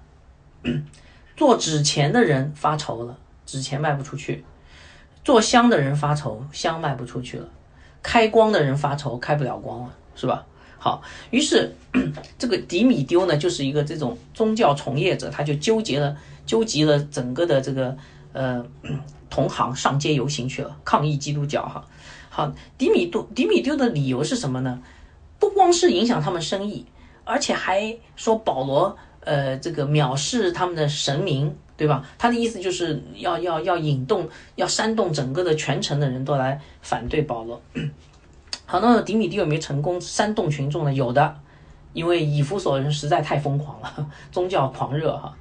[1.37, 4.43] 做纸钱的人发愁了，纸钱卖不出去；
[5.23, 7.45] 做香的人发愁，香卖不出去了；
[8.01, 10.43] 开光的人发愁，开不了光了，是吧？
[10.79, 11.75] 好，于是
[12.39, 16.17] 这个迪米丢呢，就是一个这种宗教从业者，他就纠结了。
[16.51, 17.95] 纠集了整个的这个
[18.33, 18.61] 呃
[19.31, 21.87] 同行上街游行去了，抗议基督教哈。
[22.29, 24.81] 好，迪米丢迪米丢的理由是什么呢？
[25.39, 26.85] 不光是影响他们生意，
[27.23, 32.05] 而且还说保罗呃这个藐视他们的神明，对吧？
[32.17, 37.61] 他的意思就是要要要引动，要煽动整个的全城的人都来反对保罗。
[38.67, 40.93] 好，那迪米丢有没有成功煽动群众呢？
[40.93, 41.39] 有的，
[41.93, 45.33] 因为以弗所人实在太疯狂了， 宗教狂热哈。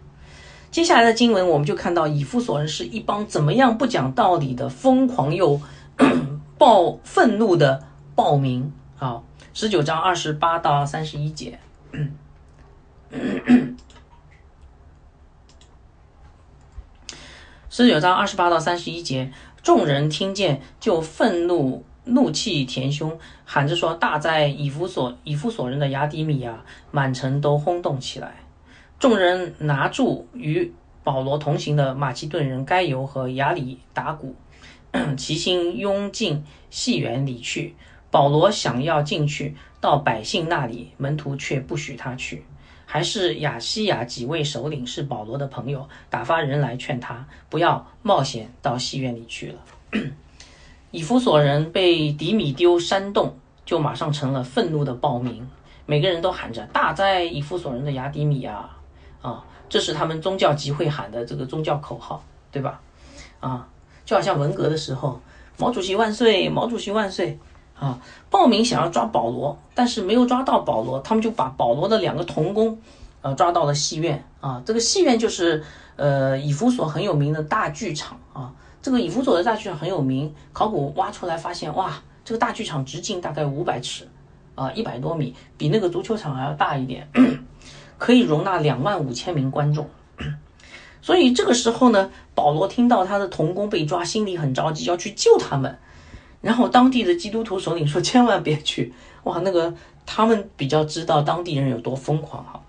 [0.71, 5.61] 接下来的经文，我们就看到以弗所人是一帮怎么样不讲道理的、疯狂又
[6.57, 7.83] 暴愤怒的
[8.15, 9.21] 暴民啊！
[9.53, 11.59] 十九章二十八到三十一节，
[17.69, 24.47] 十九章二十八到三十一节，众人听见就愤怒，怒气填胸，喊着说：“大哉！
[24.47, 28.37] 以弗所以弗所人的雅迪米啊！”满城都轰动起来。
[29.01, 34.37] 众人拿住与保罗同行的马其顿人该犹和亚里达古，
[35.17, 37.75] 齐心拥进戏园里去。
[38.11, 42.45] 保罗想要进去到百姓那里，门徒却不许他去。
[42.85, 49.59] 还是亚西亚几位首领是保罗的朋友，打发人来劝他不要冒险到戏院里去了。
[50.91, 53.35] 以弗所人被迪米丢煽动，
[53.65, 55.49] 就马上成了愤怒的暴民。
[55.87, 58.77] 每个人都喊着“大哉以弗所人的雅迪米啊”，
[59.23, 62.81] 啊，这是他们宗教集会喊的这个宗教口号，对吧？
[63.41, 63.69] 啊，
[64.05, 65.21] 就好像文革的时候，
[65.59, 67.39] 毛主席万岁，毛主席万岁
[67.79, 67.99] 啊！
[68.31, 72.79] 报名想要抓保罗，但是没有抓到保罗，他们就把保罗的两个童工，
[73.23, 74.63] 呃，抓到了戏院啊。
[74.65, 75.63] 这个戏院就是
[75.97, 78.53] 呃以弗所很有名的大剧场啊。
[78.83, 84.09] 这个以弗所的大剧场很有名，考古挖出来发现，哇，这个大剧场直径大概五百尺。
[84.57, 87.09] 啊，一百多米，比那个足球场还要大一点，
[88.01, 89.87] 可以容纳两万五千名观众。
[91.03, 95.79] 所以这个时候呢，保罗听到他的童工被抓，心里很着急，要去救他们。
[96.41, 99.75] 然后当地的基督徒首领说：“千万别去！”哇，那个
[100.07, 102.63] 他们比较知道当地人有多疯狂哈。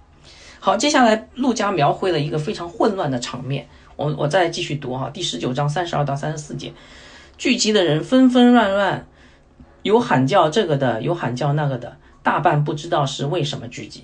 [0.60, 3.68] 好，接下来陆家描绘了一个非常混乱的场面。
[3.96, 6.74] 我我再继续读哈，第十九章三十二到三十四节，
[7.38, 9.08] 聚集的人纷纷乱乱。
[9.84, 14.04] 有喊叫这个的，有喊叫那个的，大半不知道是为什么聚集。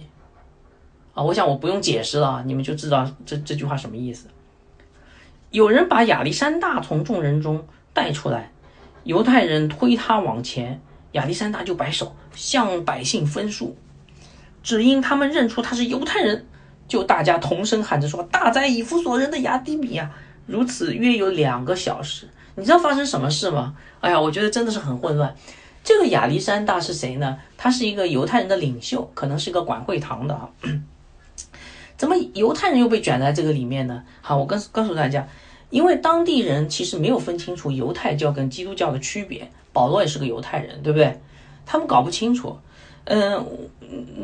[1.18, 4.28] 啊，我想我不用解释了，你们就知道这这句话什么意思。
[5.50, 8.52] 有人把亚历山大从众人中带出来，
[9.04, 10.80] 犹太人推他往前，
[11.14, 13.76] 亚历山大就摆手向百姓分数，
[14.62, 16.46] 只因他们认出他是犹太人，
[16.88, 20.12] 就大家同声喊着说：“大灾以弗所人的亚底米啊！”
[20.46, 23.76] 如此约有两个小时，你知道发生什么事吗？
[24.02, 25.36] 哎呀，我觉得真的是很混乱。
[25.84, 27.40] 这个亚历山大是谁呢？
[27.58, 30.48] 他是一个犹太人的领袖，可能是一个管会堂的啊。
[31.98, 34.04] 怎么犹太人又被卷在这个里面呢？
[34.22, 35.28] 好，我告告诉大家，
[35.72, 39.50] 因为当地人其实没有分清楚犹太教跟基督教的区别。
[39.74, 41.20] 保罗也是个犹太人，对不对？
[41.66, 42.58] 他们搞不清楚。
[43.04, 43.46] 嗯，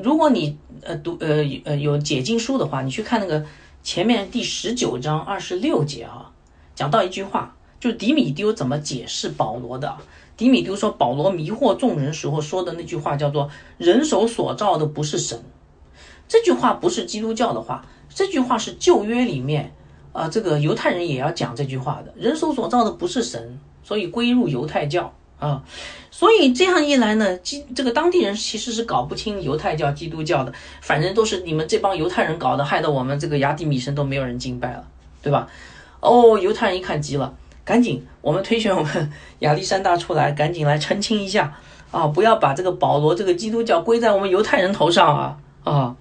[0.04, 3.46] 如果你呃读呃呃有解经书的话，你去看那个
[3.84, 6.32] 前面第十九章二十六节啊，
[6.74, 9.96] 讲到一句话，就是迪米丢怎么解释保罗的。
[10.36, 15.40] 迪米丢说：“保罗迷惑众人时候说的那句话叫做‘人手所造的不是神’，
[16.28, 19.72] 这句话不是基督教的话，这句话是旧约里面
[20.12, 25.64] 啊，这个犹太人也要讲这句话的‘人手所造的不是神’，所以归入犹太教啊。
[26.10, 34.84] 所以这样一来呢，基这个当地人其实是搞不清犹太教、基督教的，反正都是你们这帮犹太人搞的，害得我们这个雅迪米神都没有人敬拜了，
[35.22, 35.48] 对吧？
[36.00, 37.34] 哦，犹太人一看急了。”
[37.66, 41.58] 赶紧，我们推选我们亚历山大出来，赶紧来澄清一下
[41.92, 42.06] 啊！
[42.08, 45.96] 不要把这个保罗这个基督教归在我们犹太人头上啊啊！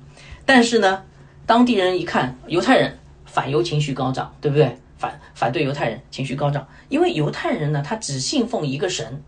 [0.45, 1.03] 但是呢，
[1.47, 4.79] 当地人一看犹太人反犹情绪高涨，对不对？
[4.99, 9.23] 反反对犹太人情绪高涨，因为犹太人呢，他只信奉一个神，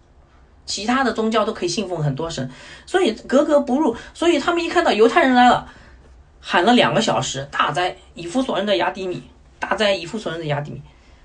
[0.65, 2.49] 其他的宗教都可以信奉很多神，
[2.87, 3.97] 所以格格不入。
[4.13, 5.67] 所以他们一看到犹太人来了，
[6.41, 9.23] 喊了两个小时，大灾以弗所人的雅迪米，
[9.59, 10.81] 大灾以弗所人的雅迪米。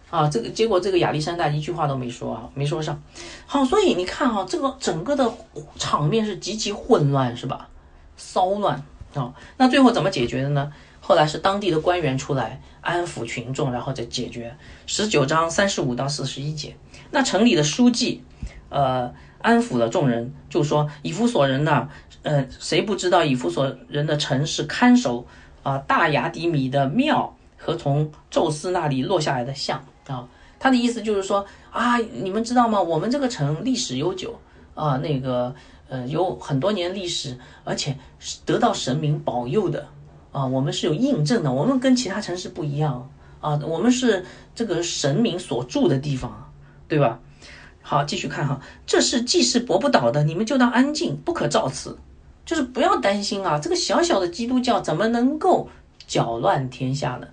[0.10, 3.00] 啊，这个结果，这个亚历山大一句话都没说啊，没说上。
[3.46, 5.32] 好，所以你看哈，这个整个的
[5.76, 7.70] 场面是极其混乱，是吧？
[8.18, 8.82] 骚乱
[9.14, 9.34] 啊。
[9.58, 10.72] 那最后怎么解决的呢？
[11.02, 14.56] 后来是当地的官员出来安抚群众，然后再解决。
[14.86, 16.76] 十九章三十五到四十一节，
[17.10, 18.24] 那城里的书记，
[18.70, 21.90] 呃，安抚了众人，就说以弗所人呢，
[22.22, 25.26] 呃，谁不知道以弗所人的城是看守
[25.64, 29.84] 啊大雅底米的庙和从宙斯那里落下来的像。
[30.06, 30.28] 啊，
[30.60, 32.80] 他的意思就是说啊，你们知道吗？
[32.80, 34.40] 我们这个城历史悠久
[34.76, 35.56] 啊，那个
[35.90, 39.88] 呃有很多年历史，而且是得到神明保佑的
[40.32, 43.10] 啊，我们是有印证的，我们跟其他城市不一样
[43.42, 46.52] 啊，我们是这个神明所住的地方，
[46.88, 47.20] 对吧？
[47.82, 51.98] 好，继续看哈，这是既是博不倒的，你们就当安静，不可造次，
[52.46, 55.70] 就是不要担心啊，这个小小的基督教怎么能够
[56.06, 57.28] 搅乱天下呢？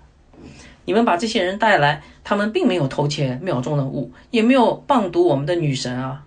[0.85, 6.23] 你们把这些人带来，他们并没有偷窃庙中的物，也没有谤读我们的女神啊。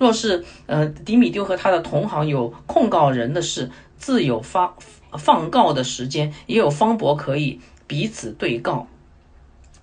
[0.00, 4.74] 若是呃，迪米丢和他的同行有控告人的事，自有发
[5.18, 8.86] 放告的时间，也有方伯可以彼此对告。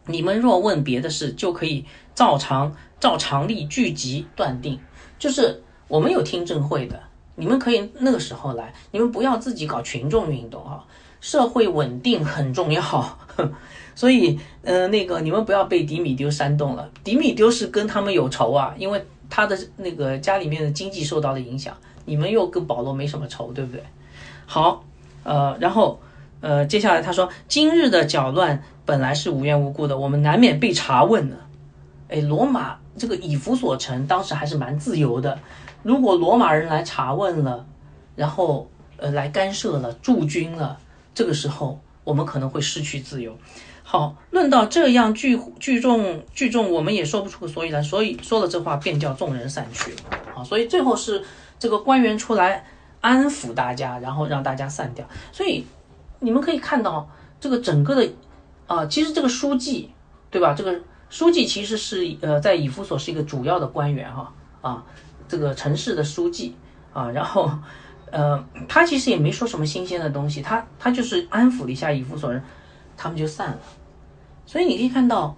[0.08, 4.80] 你们若问别的事，就可以照常照常例聚集断定。
[5.20, 7.00] 就是我们有听证会的，
[7.36, 10.84] 你们可以那个时候来，你们不要自己搞群众运动啊。
[11.22, 13.20] 社会稳定很重要。
[13.94, 16.90] 所以，呃，那个你们不要被迪米丢煽动了。
[17.04, 21.75] 迪米丢是跟他们有仇啊，因为他的那个家里面的经济受到了影响。
[22.06, 23.84] 你们又跟保罗没什么仇，对不对？
[24.46, 24.82] 好，
[25.23, 26.00] 呃，然后，
[26.40, 31.36] 呃，接下来他说，今日的搅乱本来是无缘无故的，我们难免被查问的。
[32.08, 35.38] 哎，罗马这个以弗所城当时还是蛮自由的，
[35.84, 37.65] 如果罗马人来查问了，
[38.15, 40.78] 然后呃来干涉了驻军了，
[41.13, 43.38] 这个时候我们可能会失去自由。
[43.90, 49.96] 好，论到这样聚聚众聚众，我们也说不出个所以然，所以说了这话，便叫众人散去。
[50.33, 51.23] 好，所以最后是
[51.58, 52.65] 这个官员出来
[53.00, 55.08] 安抚大家，然后让大家散掉。
[55.31, 55.65] 所以
[56.19, 57.10] 你们可以看到
[57.40, 58.12] 这个整个的
[58.67, 59.90] 啊，其实这个书记
[60.29, 60.54] 对吧？
[60.54, 60.77] 这个
[61.10, 64.83] 书记其实是呃在以弗所是一个主要的官员哈啊，
[65.29, 66.54] 这个城市的书记
[66.92, 67.50] 啊，然后
[68.12, 72.44] 呃他其实也没说什么新鲜的东西，他他就是安抚了一下以弗所人，
[72.98, 73.60] 他们就散了。
[74.45, 75.35] 所以你可以看到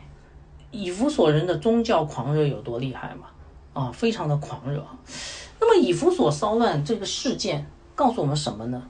[0.72, 3.28] 以弗所人的宗教狂热有多厉害嘛？
[3.74, 4.84] 啊，非常的狂热。
[5.60, 8.82] 那么以弗所骚乱这个事件告诉我们什么呢？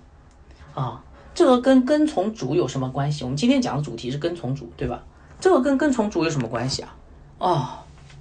[0.74, 1.04] 啊，
[1.34, 3.24] 这个跟跟从主有什么关系？
[3.24, 5.04] 我们今天讲的主题是跟从主，对吧？
[5.40, 6.96] 这个跟跟从主有什么关系啊？
[7.40, 7.70] 哦，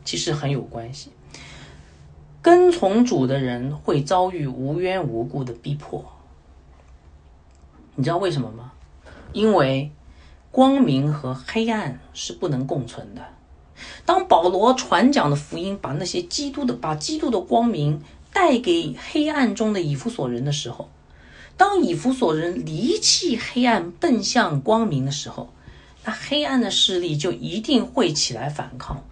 [0.05, 1.11] 其实很有关系。
[2.41, 6.05] 跟从主的人会遭遇无缘无故的逼迫，
[7.97, 8.73] 你知道为什么吗？
[9.33, 9.91] 因为
[10.51, 13.23] 光明和黑暗是不能共存的。
[14.05, 20.91] 当保罗传讲的福音把那些基督的把基督的光明带给黑暗中的以弗所人的时候，
[21.57, 25.53] 当以弗所人离弃黑暗奔向光明的时候，
[26.05, 29.05] 那黑暗的势力就一定会起来反抗。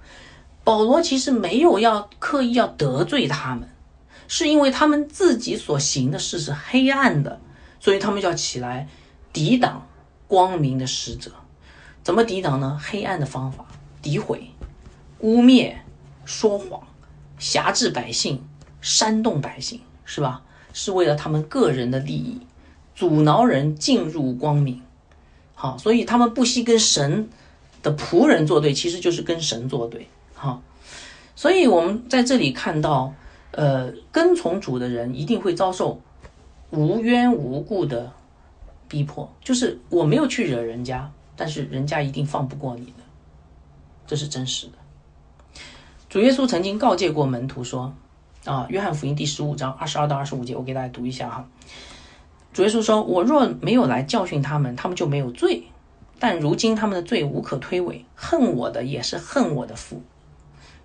[0.64, 3.68] 保罗其实没有要刻意要得罪他们，
[4.26, 7.40] 是因为他们自己所行的事是黑暗的，
[7.78, 8.88] 所以他们就要起来
[9.32, 9.85] 抵挡
[10.26, 11.30] 光明的使者。
[12.02, 12.78] 怎么抵挡呢？
[12.80, 13.66] 黑暗的方法，
[14.02, 14.50] 诋毁。
[15.20, 15.74] 污蔑、
[16.24, 16.80] 说谎、
[17.38, 18.44] 挟制百姓、
[18.80, 20.42] 煽动百姓，是吧？
[20.72, 22.38] 是为了他们个人的利益，
[22.94, 24.82] 阻挠人进入光明。
[25.54, 27.30] 好，所以他们不惜跟神
[27.82, 30.06] 的仆人作对，其实就是跟神作对。
[30.34, 30.62] 好，
[31.34, 33.14] 所以我们在这里看到，
[33.52, 36.00] 呃，跟从主的人一定会遭受
[36.70, 38.12] 无缘无故的
[38.88, 43.02] 逼迫，就是我没有去惹人家，但是人家一定放不过你的，
[44.06, 44.72] 这是真实的。
[46.08, 47.94] 主耶稣曾经告诫过门徒说
[48.46, 51.48] ：“啊，约翰福音第十五章二十二到二十五节，我给大家读一下哈。
[52.52, 55.64] 主耶稣说：‘我若没有来教训他们，他们就没有罪；
[56.18, 60.00] 但如今他们的罪无可推诿，恨我的也是恨我的父。’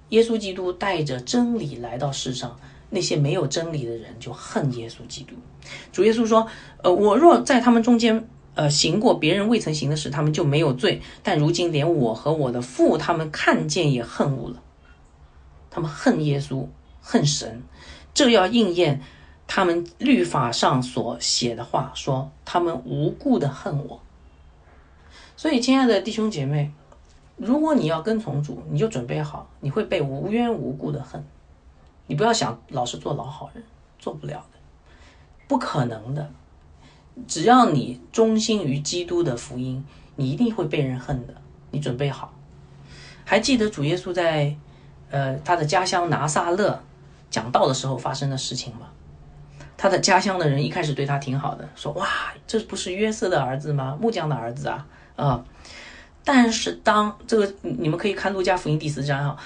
[0.09, 2.59] 耶稣基督带着真理来到世上，
[2.91, 5.35] 那些没有真理的人就恨耶稣基督。
[5.91, 6.47] 主耶稣说
[6.83, 14.61] ：‘呃，我若在他们中间，呃，行过别人未曾行的事，他们就没有罪；但如今连我和我的父，他们看见也恨恶了。’
[15.71, 16.67] 他们恨耶稣，
[17.01, 17.63] 恨神，
[18.13, 19.01] 这要应验
[19.47, 24.01] 他们律法上所写的话，说他们无故的恨我。
[25.37, 26.71] 所以，亲爱的弟兄姐妹，
[27.37, 31.25] 如果你要跟从主，你就准备好，你会被无缘无故的恨。
[32.11, 33.63] 你不要想老是做老好人，
[33.97, 34.59] 做不了的，
[35.47, 36.29] 不可能的。
[37.25, 39.85] 只要你忠心于基督的福音，
[40.17, 41.33] 你一定会被人恨的。
[41.69, 42.33] 你准备好。
[43.23, 44.53] 还记得主耶稣在？
[45.09, 46.83] 呃，他的家乡拿撒勒
[47.29, 48.87] 讲道的时候发生的事情吗？
[49.77, 52.05] 他的家乡的人一开始对他挺好的，说哇，
[52.45, 53.97] 这不是约瑟的儿子吗？
[54.01, 55.45] 木匠的儿子啊，啊！
[56.25, 59.37] 但是当这个你们可以看路加福音第四章哈，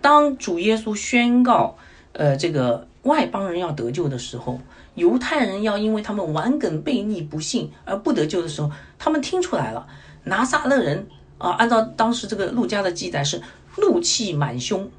[0.00, 1.76] 当主耶稣宣告
[2.12, 4.60] 呃这个外邦人要得救的时候，
[4.94, 9.86] 犹太人要因为他们顽梗悖逆不信而不得救的时候，他们听出来了，
[10.24, 11.06] 拿撒勒人
[11.38, 13.42] 啊，按照当时这个路加的记载是
[13.76, 14.90] 怒气满胸。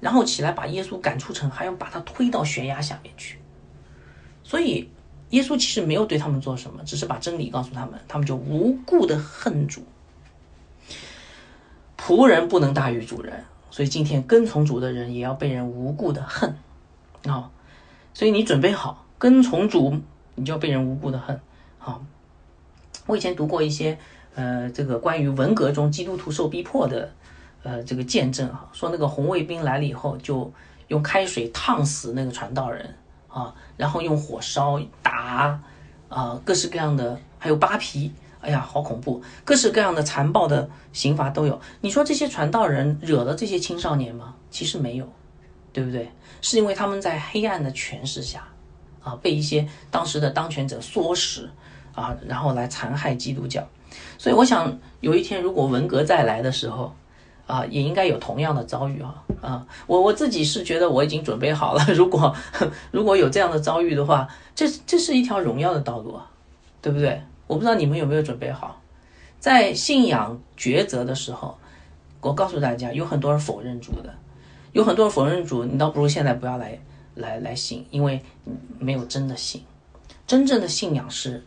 [0.00, 3.38] 然后起来把耶稣赶出城，还要把他推到悬崖下面去。
[4.42, 4.90] 所以
[5.30, 9.84] 耶稣其实没有对他们做什么，只是把真理告诉他们，他们就无故的恨主。
[11.96, 16.54] 仆人不能大于主人，所以今天跟从主的人也要被人无故的恨
[17.26, 17.50] 啊！
[18.14, 19.98] 所以你准备好跟从主，
[20.36, 21.40] 你就要被人无故的恨。
[21.78, 22.04] 好，
[23.06, 23.98] 我以前读过一些
[24.34, 27.10] 呃，这个关于文革中基督徒受逼迫的。
[27.64, 30.52] 呃，这个见证哈，说那个红卫兵来了以后，就
[30.88, 32.96] 用开水烫死那个传道人
[33.28, 35.62] 啊，然后用火烧打
[36.08, 38.12] 啊，各式各样的，还有扒皮，
[38.42, 41.58] 哎呀，好恐怖，各式各样的残暴的刑罚都有。
[41.80, 44.34] 你说这些传道人惹了这些青少年吗？
[44.50, 45.08] 其实没有，
[45.72, 46.10] 对不对？
[46.40, 48.46] 是因为他们在黑暗的权势下
[49.02, 51.48] 啊，被一些当时的当权者唆使
[51.94, 53.66] 啊，然后来残害基督教。
[54.18, 56.92] 所以我想，有一天如果文革再来的时候，
[57.46, 59.66] 啊，也应该有同样的遭遇啊啊！
[59.86, 61.84] 我我自己是觉得我已经准备好了。
[61.94, 62.34] 如果
[62.90, 66.30] 如果有这样的遭遇的话，这这是一条荣耀的道路啊，
[66.80, 67.22] 对不对？
[67.52, 68.80] 我不知道你们有没有准备好，
[69.38, 71.58] 在信仰抉择的时候，
[72.22, 74.14] 我告诉大家，有很多人否认主的，
[74.72, 76.78] 有很多人否认主，你倒不如现在不要来
[77.14, 78.22] 来来信，因为
[78.78, 79.62] 没有真的信。
[80.26, 81.44] 真正的信仰是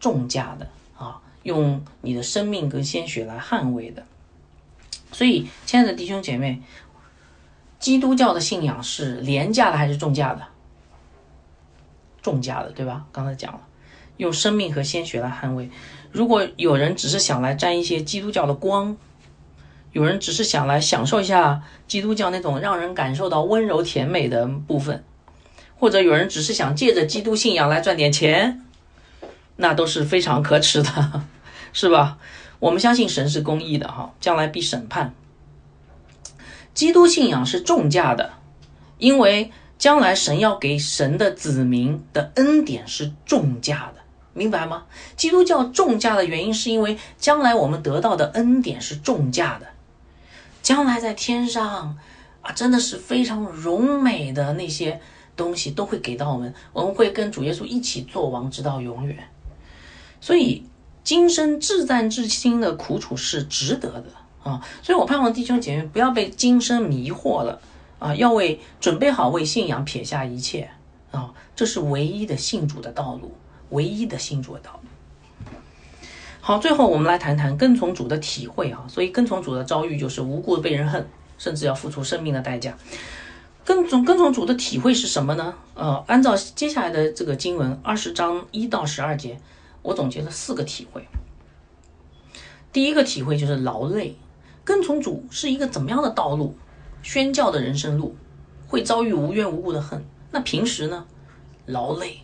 [0.00, 0.66] 重价的
[0.98, 4.02] 啊，用你的生命跟鲜血来捍卫的。
[5.12, 6.60] 所以，亲爱的弟兄姐妹，
[7.78, 10.42] 基督教的信仰是廉价的还是重价的？
[12.20, 13.06] 重价的，对吧？
[13.12, 13.60] 刚才讲了，
[14.16, 15.70] 用生命和鲜血来捍卫。
[16.12, 18.96] 如果有人只是想来沾一些基督教的光，
[19.92, 25.04] 有人只是想来享受一下基督教那种让人感受到温柔甜美的部分，
[25.78, 28.62] 或者有人只是想借着基督信仰来赚点钱，
[29.56, 31.22] 那都是非常可耻的，
[31.72, 32.18] 是吧？
[32.58, 35.14] 我们相信神是公义的，哈，将来必审判。
[36.72, 38.32] 基督信仰是重价的，
[38.98, 44.00] 因为将来神要给神的子民的恩典是重价的。
[44.36, 44.84] 明白吗？
[45.16, 49.66] 基督教重价的原因，是因为将来我们得到的恩典是重价的。
[50.62, 51.96] 将来在天上
[52.42, 55.00] 啊，真的是非常荣美的那些
[55.34, 59.16] 东西都会给到我们，我们会跟主耶稣一起做王，直到永远。
[60.20, 60.64] 所以
[61.02, 64.04] 今生至赞至心的苦楚是值得的
[64.42, 64.60] 啊！
[64.82, 67.60] 所以我盼望弟兄姐妹不要被今生迷惑了
[67.98, 70.68] 啊，要为准备好为信仰撇下一切
[71.12, 73.32] 啊，这是唯一的信主的道路。
[73.70, 74.88] 唯一的新主的道路。
[76.40, 78.84] 好，最后我们来谈谈跟从主的体会啊。
[78.88, 81.08] 所以跟从主的遭遇就是无故被人恨，
[81.38, 82.76] 甚至要付出生命的代价。
[83.64, 85.54] 跟从跟从主的体会是什么呢？
[85.74, 89.40] 呃，按照接下来的这个经文二十章一到十二节，
[89.82, 91.04] 我总结了四个体会。
[92.72, 94.16] 第一个体会就是劳累，
[94.64, 96.56] 跟从主是一个怎么样的道路？
[97.02, 98.16] 宣教的人生路，
[98.68, 100.04] 会遭遇无缘无故的恨。
[100.30, 101.06] 那平时呢？
[101.66, 102.18] 劳累。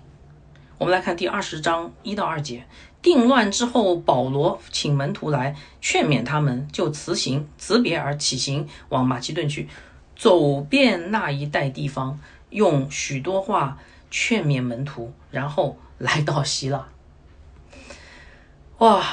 [0.83, 2.67] 我们来看第二十章一到二节，
[3.01, 9.69] 定乱之后，保罗请门徒来劝勉他们，就辞行辞别而起行往马其顿去，
[10.17, 12.19] 走遍那一带地方，
[12.51, 13.79] 用许多话
[14.11, 16.89] 劝勉门徒，然后来到希腊。
[18.79, 19.05] 哇，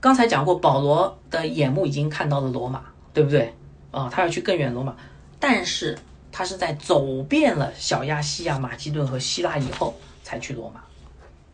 [0.00, 2.82] 刚才讲过，保罗的眼目已经看到了罗马，
[3.14, 3.54] 对不对？
[3.92, 4.96] 啊，他要去更远罗马，
[5.38, 5.96] 但是
[6.32, 9.94] 他是在走遍了小亚细亚、马其顿和希腊以后。
[10.22, 10.80] 才去罗马，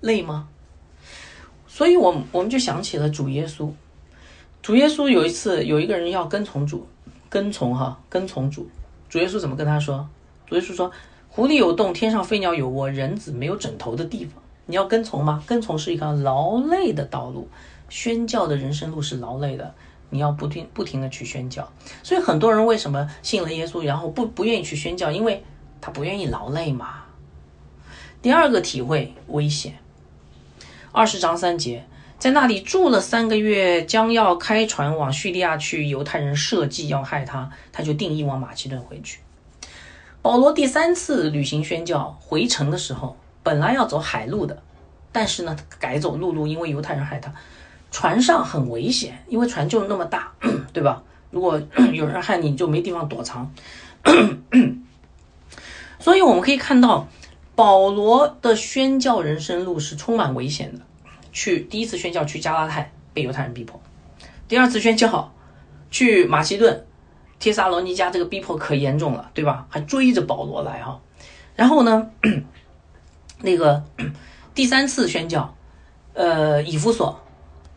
[0.01, 0.49] 累吗？
[1.67, 3.71] 所以，我我们就想起了主耶稣。
[4.61, 6.87] 主耶稣有一次有一个人要跟从主，
[7.31, 8.69] 跟从哈，跟从主。
[9.09, 10.09] 主耶稣怎么跟他说？
[10.47, 10.91] 主耶稣说
[11.31, 14.43] ：“狐狸有洞，天上飞鸟有窝，人子没有枕头的地方。
[14.67, 15.43] 你要跟从吗？
[15.47, 17.49] 跟从是一条劳累的道路，
[17.89, 19.73] 宣教的人生路是劳累的。
[20.11, 21.71] 你要不停不停的去宣教。
[22.03, 25.11] 所以很多人为什么信了耶稣，然后不不愿意去宣教？
[25.11, 25.45] 因为
[25.81, 27.05] 他不愿意劳累嘛。”
[28.21, 29.79] 第二个体会危险。
[30.91, 31.85] 二十章三节，
[32.19, 39.21] 在那里住了三个月，将要开船往叙利亚去，犹太人设计要害他，他就定义往马其顿回去。
[40.21, 44.61] 保罗第三次旅行宣教回城的时候，本来要走海路的，
[45.13, 47.33] 但是呢，改走陆路，因为犹太人害他。
[47.93, 50.33] 船上很危险，因为船就那么大，
[50.75, 51.05] 对吧？
[51.31, 51.63] 如果
[51.95, 53.55] 有人害你，就没地方躲藏。
[56.01, 57.07] 所以我们可以看到。
[57.59, 60.81] 保罗的宣教人生路是充满危险的。
[61.33, 63.81] 去第一次宣教去加拉太被犹太人逼迫，
[64.47, 65.35] 第二次宣教
[65.91, 66.87] 去马其顿、
[67.41, 69.67] 帖撒罗尼迦，这个逼迫可严重了，对吧？
[69.69, 71.01] 还追着保罗来哈。
[71.57, 72.09] 然后呢，
[73.43, 73.83] 那个
[74.55, 75.53] 第三次宣教，
[76.15, 77.21] 呃，以弗所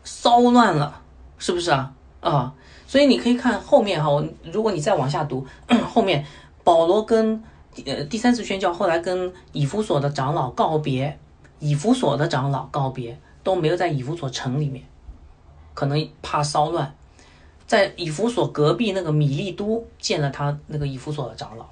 [0.04, 1.02] 骚乱了，
[1.38, 1.92] 是不是啊？
[2.20, 2.54] 啊，
[2.86, 4.22] 所以你可以看后面哈，
[4.52, 5.44] 如果你再往下读
[5.92, 6.24] 后面，
[6.62, 7.42] 保罗跟。
[7.74, 11.18] 第呃，第三次宣教后来跟以弗所的长老告别，
[11.58, 14.84] 以弗所的长老告别都没有在以弗所城里面，
[15.74, 16.94] 可能怕骚乱，
[17.66, 21.66] 在以弗所隔壁那个米利都见了他那个以弗所的长老。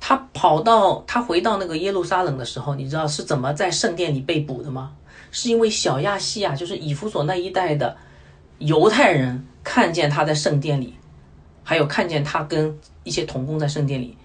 [0.00, 4.92] 他跑到他回到那个耶路撒冷的时候，你知道是怎么在圣殿里被捕的吗？
[5.30, 7.96] 是因为小亚细亚就是以弗所那一带的
[8.58, 10.94] 犹太人看见他在圣殿里，
[11.62, 14.16] 还有看见他跟一些童工在圣殿里。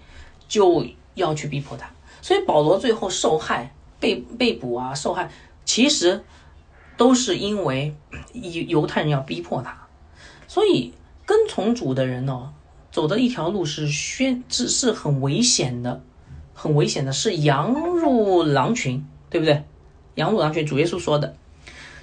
[0.48, 0.84] 就
[1.14, 1.88] 要去逼迫他，
[2.22, 5.30] 所以保罗最后受害、被被捕啊，受害
[5.64, 6.24] 其实
[6.96, 7.94] 都是因为
[8.32, 9.86] 犹犹太人要逼迫他。
[10.46, 10.94] 所以
[11.26, 12.52] 跟从主的人呢，
[12.90, 16.02] 走的一条路是宣是是很危险的，
[16.54, 19.62] 很危险的，是羊入狼群，对不对？
[20.14, 21.36] 羊入狼群，主耶稣说的。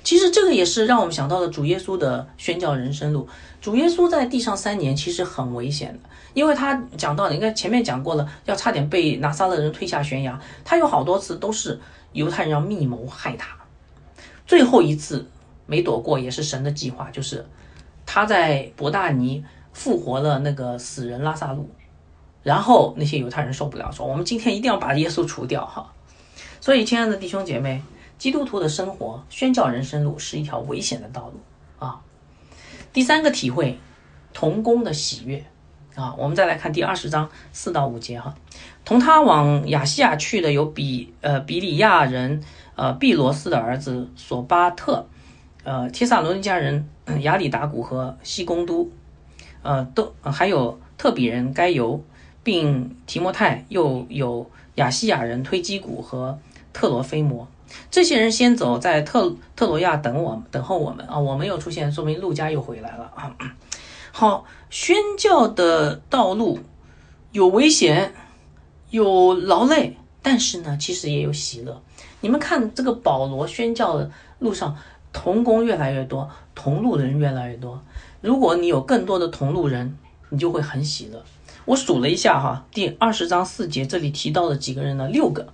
[0.06, 3.28] 其实这个也是让我们想到了主耶稣的宣教人生路。
[3.60, 6.10] 主耶稣在地上三年其实很危险的。
[6.36, 10.40] 因为他讲到，应该前面讲过了，要差点被拿撒勒人推下悬崖。
[10.64, 11.80] 他有好多次都是
[12.12, 13.58] 犹太人要密谋害他，
[14.46, 15.26] 最后一次
[15.66, 17.46] 没躲过，也是神的计划，就是
[18.06, 19.44] 他在伯大尼
[19.74, 21.70] 复活了那个死人拉萨路，
[22.44, 25.92] 然后那些犹太人受不了，说我们今天一定要把耶稣除掉哈。
[26.60, 27.82] 所以，亲爱的弟兄姐妹，
[28.18, 31.40] 基督徒的生活宣教人生路是一条危险的道路
[31.86, 32.02] 啊。
[32.94, 33.78] 第三个体会，
[34.34, 35.44] 童工的喜悦。
[35.96, 38.36] 啊，我们再来看第二十章四到五节哈，
[38.84, 42.44] 同他往亚细亚去的有比呃比里亚人
[42.76, 45.08] 呃毕罗斯的儿子索巴特，
[45.64, 46.90] 呃提萨罗尼迦人
[47.22, 48.92] 亚里达古和西贡都，
[49.62, 52.04] 呃都还有特比人该犹，
[52.44, 56.38] 并提摩太，又有亚细亚人推基古和
[56.74, 57.48] 特罗菲摩，
[57.92, 63.36] 这些人先走在特特罗亚等我等候我们啊，我们又出现，说明路加又回来了啊。
[64.12, 66.60] 好，宣教的道路
[67.32, 68.14] 有危险，
[68.90, 71.82] 有劳累，但是呢，其实也有喜乐。
[72.22, 74.10] 你们看这个保罗宣教的
[74.40, 74.76] 路上，
[75.12, 77.82] 同工越来越多，同路人越来越多。
[78.22, 79.98] 如果你有更多的同路人，
[80.30, 81.24] 你就会很喜乐。
[81.66, 85.54] 我数了一下哈，第二十章四节这里提到的几个人呢，六个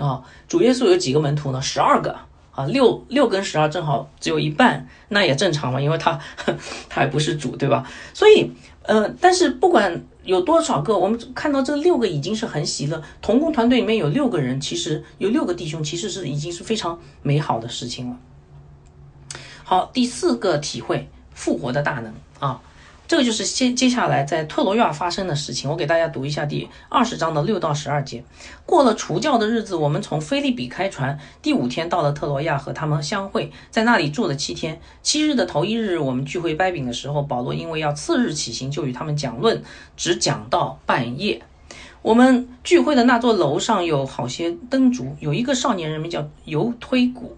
[0.00, 0.22] 啊。
[0.48, 1.60] 主耶稣有几个门徒呢？
[1.62, 2.16] 十二个。
[2.52, 7.88] 啊，六六跟十二正好只有一半，那也正常嘛，因为他 他还不是主，对吧？
[8.12, 8.50] 所以，
[8.82, 13.00] 呃，但是不管有多少个，我们看到这六个已经是很喜乐。
[13.22, 18.16] 同工团队里面有六个人，其实有六个弟兄，其实是已经是非常美好的事情了。
[19.62, 22.60] 好，第四个体会复活的大能啊。
[23.10, 28.22] 这个就是接接下来在特罗亚发生的事情，我给大家读一下第二十章的六到十二节。
[28.64, 34.80] 过了除教的日子，我们从菲利比开船，第五天到了特罗亚，和他们相会，在那里住了七天。
[35.02, 39.60] 七日的头一日，我们聚会掰饼的时候，保罗因为要次日起行，就与他们讲论，
[39.96, 41.42] 只讲到半夜。
[42.02, 47.36] 我们聚会的那座楼上有好些灯烛，有一个少年人名叫尤推古，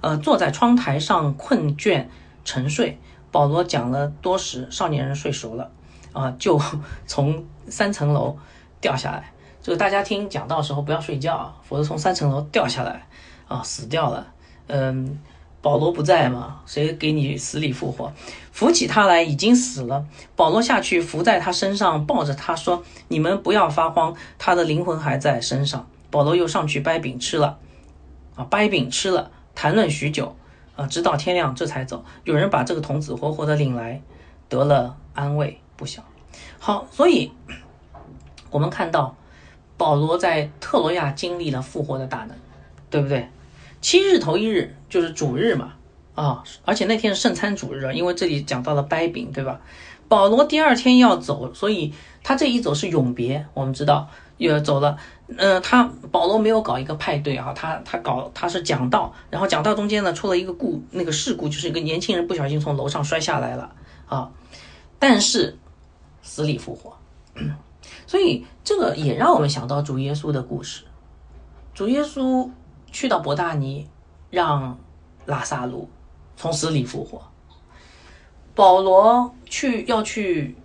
[0.00, 2.06] 呃，坐在窗台上困倦
[2.42, 2.98] 沉睡。
[3.30, 5.70] 保罗讲了多时，少年人睡熟了，
[6.12, 6.60] 啊，就
[7.06, 8.36] 从三层楼
[8.80, 9.32] 掉下来。
[9.62, 13.06] 这个大家听讲到时候不要睡觉，否则从三层楼掉下来，
[13.48, 14.26] 啊，死掉了。
[14.68, 15.18] 嗯，
[15.60, 18.12] 保罗不在嘛，谁给你死里复活？
[18.52, 20.06] 扶起他来，已经死了。
[20.34, 27.58] 保罗下去伏在他身上，抱着他说：“你们不要发慌，他的灵魂还在身上。”保罗又上去掰饼吃了，
[28.36, 30.34] 啊，掰饼吃了，谈论许久。
[30.78, 32.04] 啊，直到天亮这才走。
[32.22, 34.00] 有人把这个童子活活的领来，
[34.48, 36.04] 得了安慰不小。
[36.60, 37.32] 好，所以
[38.48, 39.16] 我们看到
[39.76, 42.30] 保罗在特罗亚经历了复活的大能，
[42.88, 43.28] 对不对？
[43.80, 45.72] 七日头一日就是主日嘛，
[46.14, 49.60] 啊，而且那天是圣餐主日啊，因为这里讲到了掰饼，对吧？
[50.06, 53.44] 保罗第二天要走，所以他这一走是永别。
[53.52, 54.08] 我们知道。
[54.38, 54.96] 又走了，
[55.36, 63.74] 呃，他保罗没有搞一个派对啊，他他搞他是讲道，然后讲道中间呢出了一个故那个事故，就是一个年轻人不小心从楼上摔下来了
[64.06, 64.30] 啊，
[64.98, 65.58] 但是
[66.22, 66.96] 死里复活，
[68.06, 70.84] 所以这个也让我们想到主耶稣的故事，
[71.74, 72.48] 主耶稣
[72.92, 73.88] 去到伯大尼，
[74.30, 74.78] 让
[75.26, 75.90] 拉萨路
[76.36, 77.20] 从死里复活，
[78.54, 80.56] 保罗去要去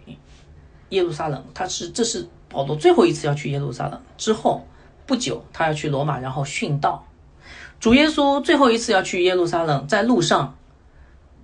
[0.89, 2.29] 耶路撒冷，他是这是。
[2.53, 4.65] 保罗最后一次要去耶路撒冷之后
[5.07, 7.03] 不久，他要去罗马，然后殉道。
[7.79, 10.55] 主耶稣最后一次要去耶路撒冷，在路上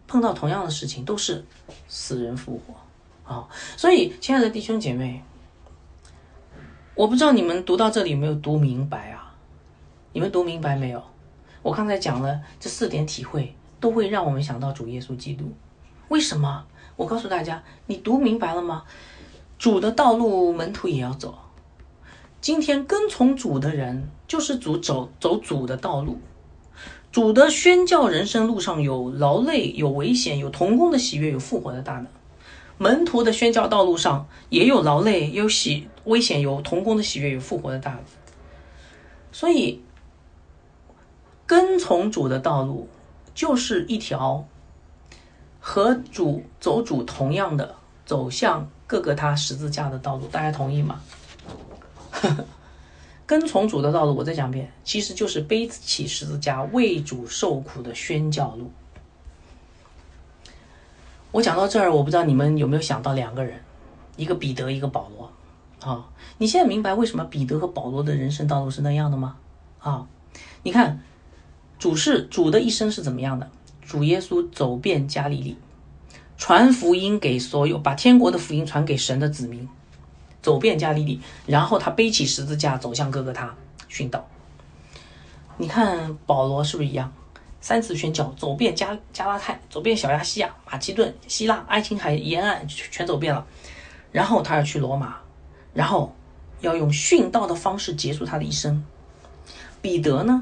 [0.08, 1.44] 碰到同样的事情，都是
[1.88, 3.50] 死人复活啊！
[3.76, 5.22] 所以，亲爱的弟兄姐妹，
[6.96, 9.36] 我不知道你们读到这里有没有读明白啊？
[10.14, 11.04] 你们读明白没有？
[11.62, 15.52] 我刚才讲了这四点体会，都会让我们想到主耶稣基督。
[16.08, 16.66] 为什么？
[16.96, 18.84] 我告诉大家，你读明白了吗？
[19.60, 21.38] 主的道路，门徒也要走。
[22.40, 26.22] 今天跟从主的人，就是主走走主的道路。
[27.12, 32.08] 主的宣教人生路上有劳累，有危险，有同工的喜悦，有复活的大能。
[32.78, 38.00] 门徒的宣教道路上也有劳累，有喜危险，有同工的喜悦，有复活的大能。
[39.34, 39.82] 所以，
[41.46, 42.88] 跟从主的道路，
[43.36, 44.48] 就是一条
[45.60, 48.70] 和主走主同样的走向。
[48.90, 51.00] 各个他十字架的道路，大家同意吗？
[53.28, 58.72] 跟从主的道路，我再讲一遍，其实就是背起十字架为主受苦的宣教路。
[61.30, 63.62] 我讲到这儿，我不知道你们有没有想到两个人，
[64.18, 65.32] 一个彼得，一个保罗。
[65.88, 66.10] 啊，
[66.40, 69.36] 你现在明白为什么彼得和保罗的人生道路是那样的吗？
[69.80, 70.08] 啊，
[70.64, 71.00] 你看，
[71.78, 73.48] 主是主的一生是怎么样的？
[73.84, 75.56] 主耶稣走遍加利利。
[76.40, 79.68] 传福音给所有，把天国的福音传给神的子民，
[80.42, 83.54] 走遍加利利，然后他背起十字架走向哥哥他
[83.92, 84.26] 殉道。
[85.58, 87.12] 你看保罗是不是一样？
[87.60, 93.46] 三次宣教，走遍加加拉太，走遍小亚细亚、马其顿、希腊、爱琴海沿岸，全走遍了。
[94.14, 95.18] 然后他要去罗马，
[95.74, 96.16] 然后
[96.62, 98.82] 要用殉道的方式结束他的一生。
[99.82, 100.42] 彼得呢？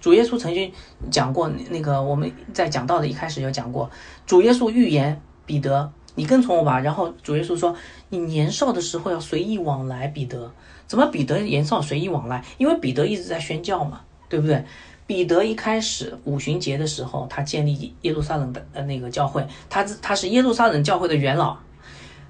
[0.00, 0.72] 主耶稣曾经
[1.10, 3.90] 讲过，那个我们在讲道的一开始有讲过，
[4.26, 6.80] 主耶稣预言彼得你跟从我吧。
[6.80, 7.74] 然后主耶稣说，
[8.10, 10.50] 你年少的时候要随意往来，彼得。
[10.86, 12.44] 怎么彼得年少随意往来？
[12.58, 14.64] 因为彼得一直在宣教嘛，对不对？
[15.06, 21.56] 彼得一开始五旬节的时候，他建立耶路撒冷的呃那个教会，他他是耶路撒冷教会的元老。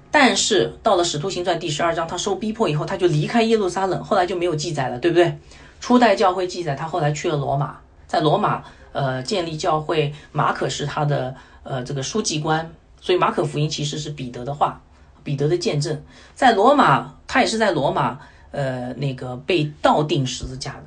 [0.09, 5.37] 但是到了使徒行传第十二章，他受逼迫以后，他就离开耶路撒冷，后来就没有记载了，对不对？
[5.79, 7.77] 初代教会记载他后来去了罗马，
[8.07, 11.35] 在罗马呃建立教会，马可是他的
[11.67, 14.81] 呃这个书记官，所以马可福音其实是彼得的话，
[15.23, 16.01] 彼得的见证，
[16.33, 18.19] 在罗马他也是在罗马
[18.51, 20.83] 呃那个被倒钉十字架的。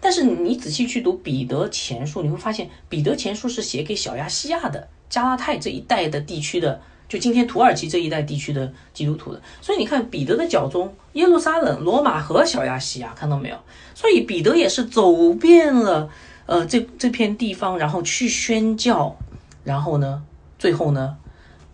[0.00, 6.80] 但是你仔细去读彼得前书，你会发现彼得前书是写给小亚细亚的加拉太这一带的地区的。
[7.08, 13.56] 就今天土耳其这一带地区的基督徒的，所以你看彼得的脚中，耶路撒冷、罗马和小亚细亚，看到没有？
[13.94, 16.10] 所以彼得也是走遍了，
[16.44, 19.16] 呃，这这片地方，然后去宣教，
[19.68, 20.24] 然后呢，
[20.58, 21.18] 最后呢，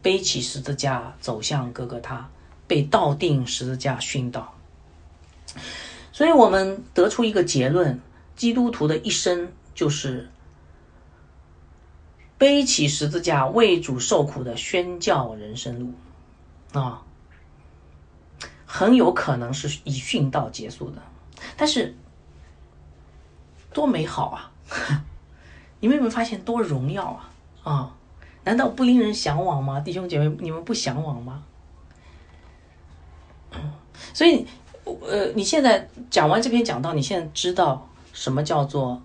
[0.03, 2.29] 背起十字架走向哥哥他，
[2.67, 4.53] 被倒钉十字架殉道。
[6.11, 8.01] 所以我们得出一个结论：
[8.35, 10.29] 基督徒的一生就是。
[12.37, 15.95] 背起十字架为主受苦的宣教人生路，
[16.79, 17.01] 啊，
[18.67, 21.01] 很有可能是以殉道结束的，
[21.57, 21.95] 但是
[23.73, 24.51] 多美好啊！
[25.79, 27.31] 你们有没有发现多荣耀啊？
[27.65, 27.93] 啊，
[28.45, 29.81] 难道不令人向往吗？
[29.81, 31.43] 弟兄姐妹，你们不向往吗？
[34.13, 34.47] 所以，
[34.85, 39.01] 呃，你现在讲完这篇讲道，你现在知道什么叫做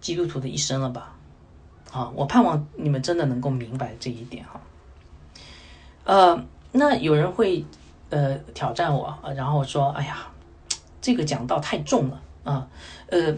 [0.00, 1.14] 基督徒的一生了吧？
[1.92, 4.60] 啊，我盼望你们真的能够明白这一点哈。
[6.04, 7.64] 呃，那有人会
[8.08, 10.26] 呃挑战我，然后说：“哎呀，
[11.02, 12.66] 这个讲道太重了啊，
[13.08, 13.34] 呃，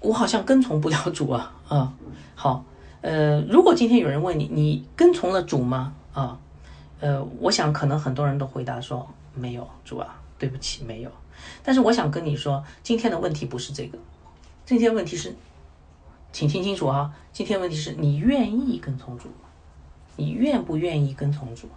[0.00, 1.92] 我好像跟从不了主啊。”啊，
[2.36, 2.64] 好，
[3.06, 5.94] 呃，如果今天有人问你，你跟从了主吗？
[6.12, 6.36] 啊，
[6.98, 11.10] 呃，我想可能很多人都回答说没有，主啊，对不起，没有。
[11.62, 13.96] 但是我想跟你说，今天的问题不是这个，
[14.64, 15.32] 今天问题是。
[16.32, 19.46] 请听清楚啊，今天问题是你愿意跟从主吗？
[20.16, 21.68] 你愿不愿意跟从主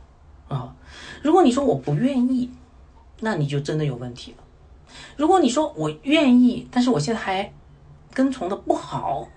[0.48, 0.76] 啊？
[1.22, 2.50] 如果你说我不愿意，
[3.20, 4.38] 那你就真的有问题了。
[5.16, 7.54] 如果你说我愿意，但是我现在还
[8.16, 9.28] 跟从的不好，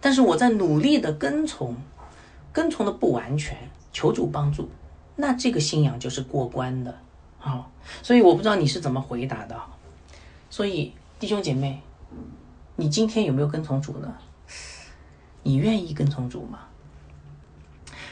[0.00, 1.76] 但是我在努力的跟从，
[2.52, 3.56] 跟从的不完全，
[3.92, 4.68] 求主帮助，
[5.16, 6.98] 那这个信仰就是过关的
[7.40, 7.66] 啊。
[8.02, 9.60] 所以我不知道你是怎么回答的。
[10.48, 11.82] 所以弟兄姐妹，
[12.76, 14.12] 你今天有没有跟从主呢？
[15.42, 16.60] 你愿意跟从主吗？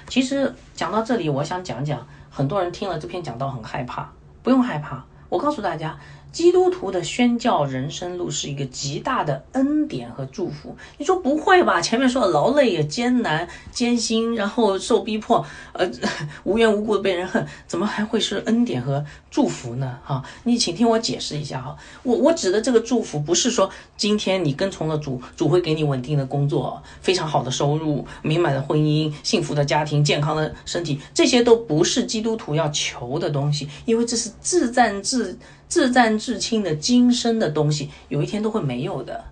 [0.08, 4.10] 其实讲到这里，我想讲讲，很多人听了这篇讲道很害怕，
[4.42, 5.98] 不用害怕，我告诉大家。
[6.30, 10.76] 基督徒的宣教人生路是一个极大的恩典和祝福。
[10.98, 11.80] 你说不会吧？
[11.82, 15.88] 前面说的劳累也艰难、 艰辛，然后受逼迫，呃，
[16.44, 19.98] 无缘无故的被人恨，怎么还会是恩典和祝福呢？
[20.04, 21.76] 哈，你请听我解释一下哈。
[22.02, 35.36] 我我指的这个祝福，不是说今天你跟从了主，主会给你稳定的工作、非常好的收入、美满的婚姻、幸福的家庭、健康的身体，这些都不是基督徒要求的东西，因为这是自赞自。
[35.68, 39.24] 自赞自清的今生的东西，有一天都会没有的，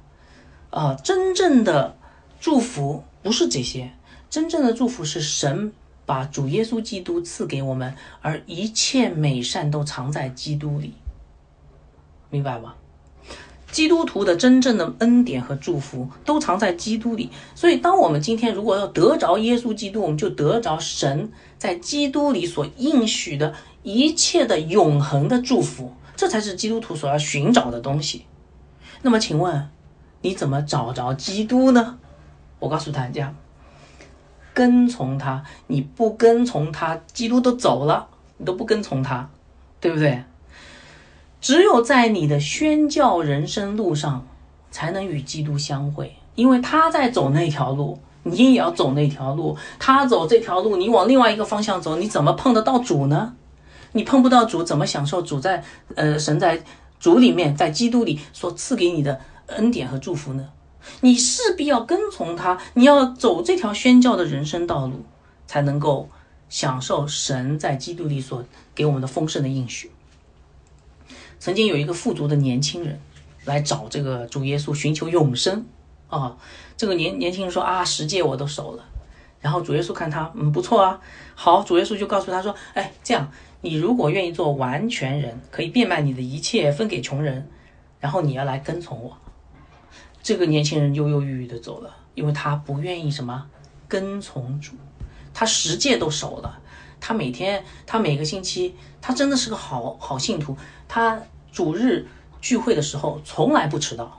[0.70, 0.94] 啊！
[1.02, 1.96] 真正的
[2.38, 3.90] 祝福不是这些，
[4.28, 5.72] 真正的祝福是神
[6.04, 10.92] 把主耶稣基督赐给我们，而一切美善都藏在基督里，
[12.28, 12.74] 明白吗？
[13.72, 25.92] 基督徒的真正的恩典和祝福都藏在基督里，所以当我们今天如果要得着耶稣基督，我们就得着神在基督里所应许的一切的永恒的祝福。
[26.16, 28.24] 这才是基督徒所要寻找的东西。
[29.02, 29.68] 那么，请问
[30.22, 31.98] 你怎么找着基督呢？
[32.58, 33.34] 我告诉大家，
[34.54, 35.44] 跟从他。
[35.66, 38.08] 你不跟从他，基督都走了，
[38.38, 39.28] 你都不跟从他，
[39.78, 40.24] 对不对？
[41.38, 44.26] 只有在你的宣教人生路上，
[44.70, 49.56] 才能与基督相会，因为他在走那条路，你也要走那条路。
[49.78, 53.34] 他走这条路，你往另外一个方向走，你怎么碰得到主呢？
[53.96, 56.62] 你碰不到主，怎么享受主在呃神在
[57.00, 60.50] 主里面，在基督里所赐给你的恩典和祝福呢？
[61.00, 65.04] 你势必要跟从他，你要走这条宣教的人生道路，
[65.46, 66.10] 才能够
[66.50, 68.44] 享受神在基督里所
[68.74, 69.90] 给我们的丰盛的应许。
[71.40, 73.00] 曾经有一个富足的年轻人
[73.46, 75.64] 来找这个主耶稣寻求永生
[76.08, 76.36] 啊，
[76.76, 78.84] 这个年年轻人说啊，十诫我都守了。
[79.40, 81.00] 然后主耶稣看他，嗯，不错啊，
[81.34, 83.30] 好，主耶稣就告诉他说，哎，这样。
[83.66, 87.48] 你如果愿意做完全人，可以变卖你的一切分给穷人，
[87.98, 89.18] 然后你要来跟从我。
[90.22, 93.48] 这个年轻人犹犹豫豫的走了，因为他不愿意什么
[93.88, 94.76] 跟从主，
[95.34, 96.60] 他十戒都守了，
[97.00, 100.56] 他每天，他每个星期，他真的是个好好信徒。
[100.86, 102.06] 他主日
[102.40, 104.16] 聚会的时候从来不迟到，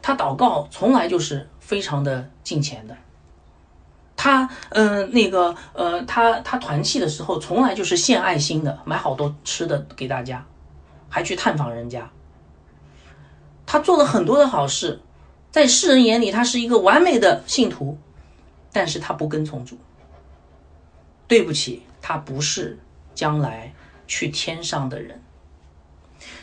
[0.00, 2.96] 他祷告从来就是非常的敬虔的。
[4.16, 10.44] 他，嗯，那个，呃，他他团契的时候从来就是献爱心的，买好多吃的给大家，
[11.08, 12.10] 还去探访人家。
[13.66, 15.00] 他做了很多的好事，
[15.50, 17.98] 在世人眼里他是一个完美的信徒，
[18.72, 19.78] 但是他不跟从主。
[21.26, 22.78] 对不起，他不是
[23.14, 23.72] 将来
[24.06, 25.22] 去天上的人。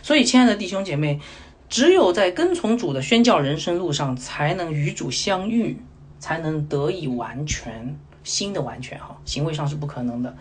[0.02, 1.22] 所以，亲爱的弟兄姐妹，
[1.70, 5.80] 只有在跟从主的宣教人生路上，才能与主相遇，
[6.22, 9.20] 才能得以完全新的完全哈。
[9.26, 10.38] 行为上是不可能的。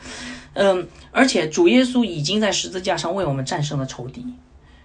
[0.52, 4.24] 嗯，而且主耶稣已经在十字架上为我们战胜了仇敌，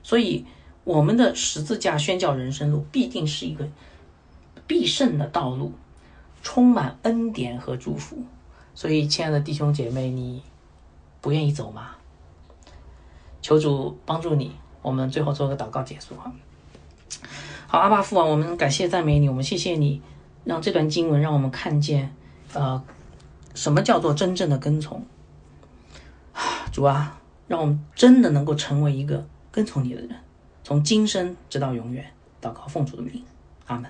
[0.01, 0.43] 所以
[0.83, 3.67] 我们的十字架宣教人生路必定是一个
[4.65, 5.73] 必胜的道路，
[6.41, 8.23] 充满恩典和祝福。
[8.73, 10.41] 所以，亲爱的弟兄姐妹，你
[11.21, 11.91] 不愿意走吗？
[13.41, 14.55] 求主帮助你。
[14.81, 16.31] 我们最后做个祷告结束哈。
[17.67, 20.01] 好，阿爸父啊，我们感谢赞美你，我们谢谢你，
[20.45, 22.15] 让这段经文让我们看见，
[22.53, 22.81] 呃，
[23.53, 25.05] 什么叫做真正的跟从。
[26.71, 30.09] 主啊，让我们真的能够成为一个跟从你的人，
[30.63, 32.05] 从今生直到永远。
[32.41, 33.23] 祷告奉主的名，
[33.65, 33.89] 阿门。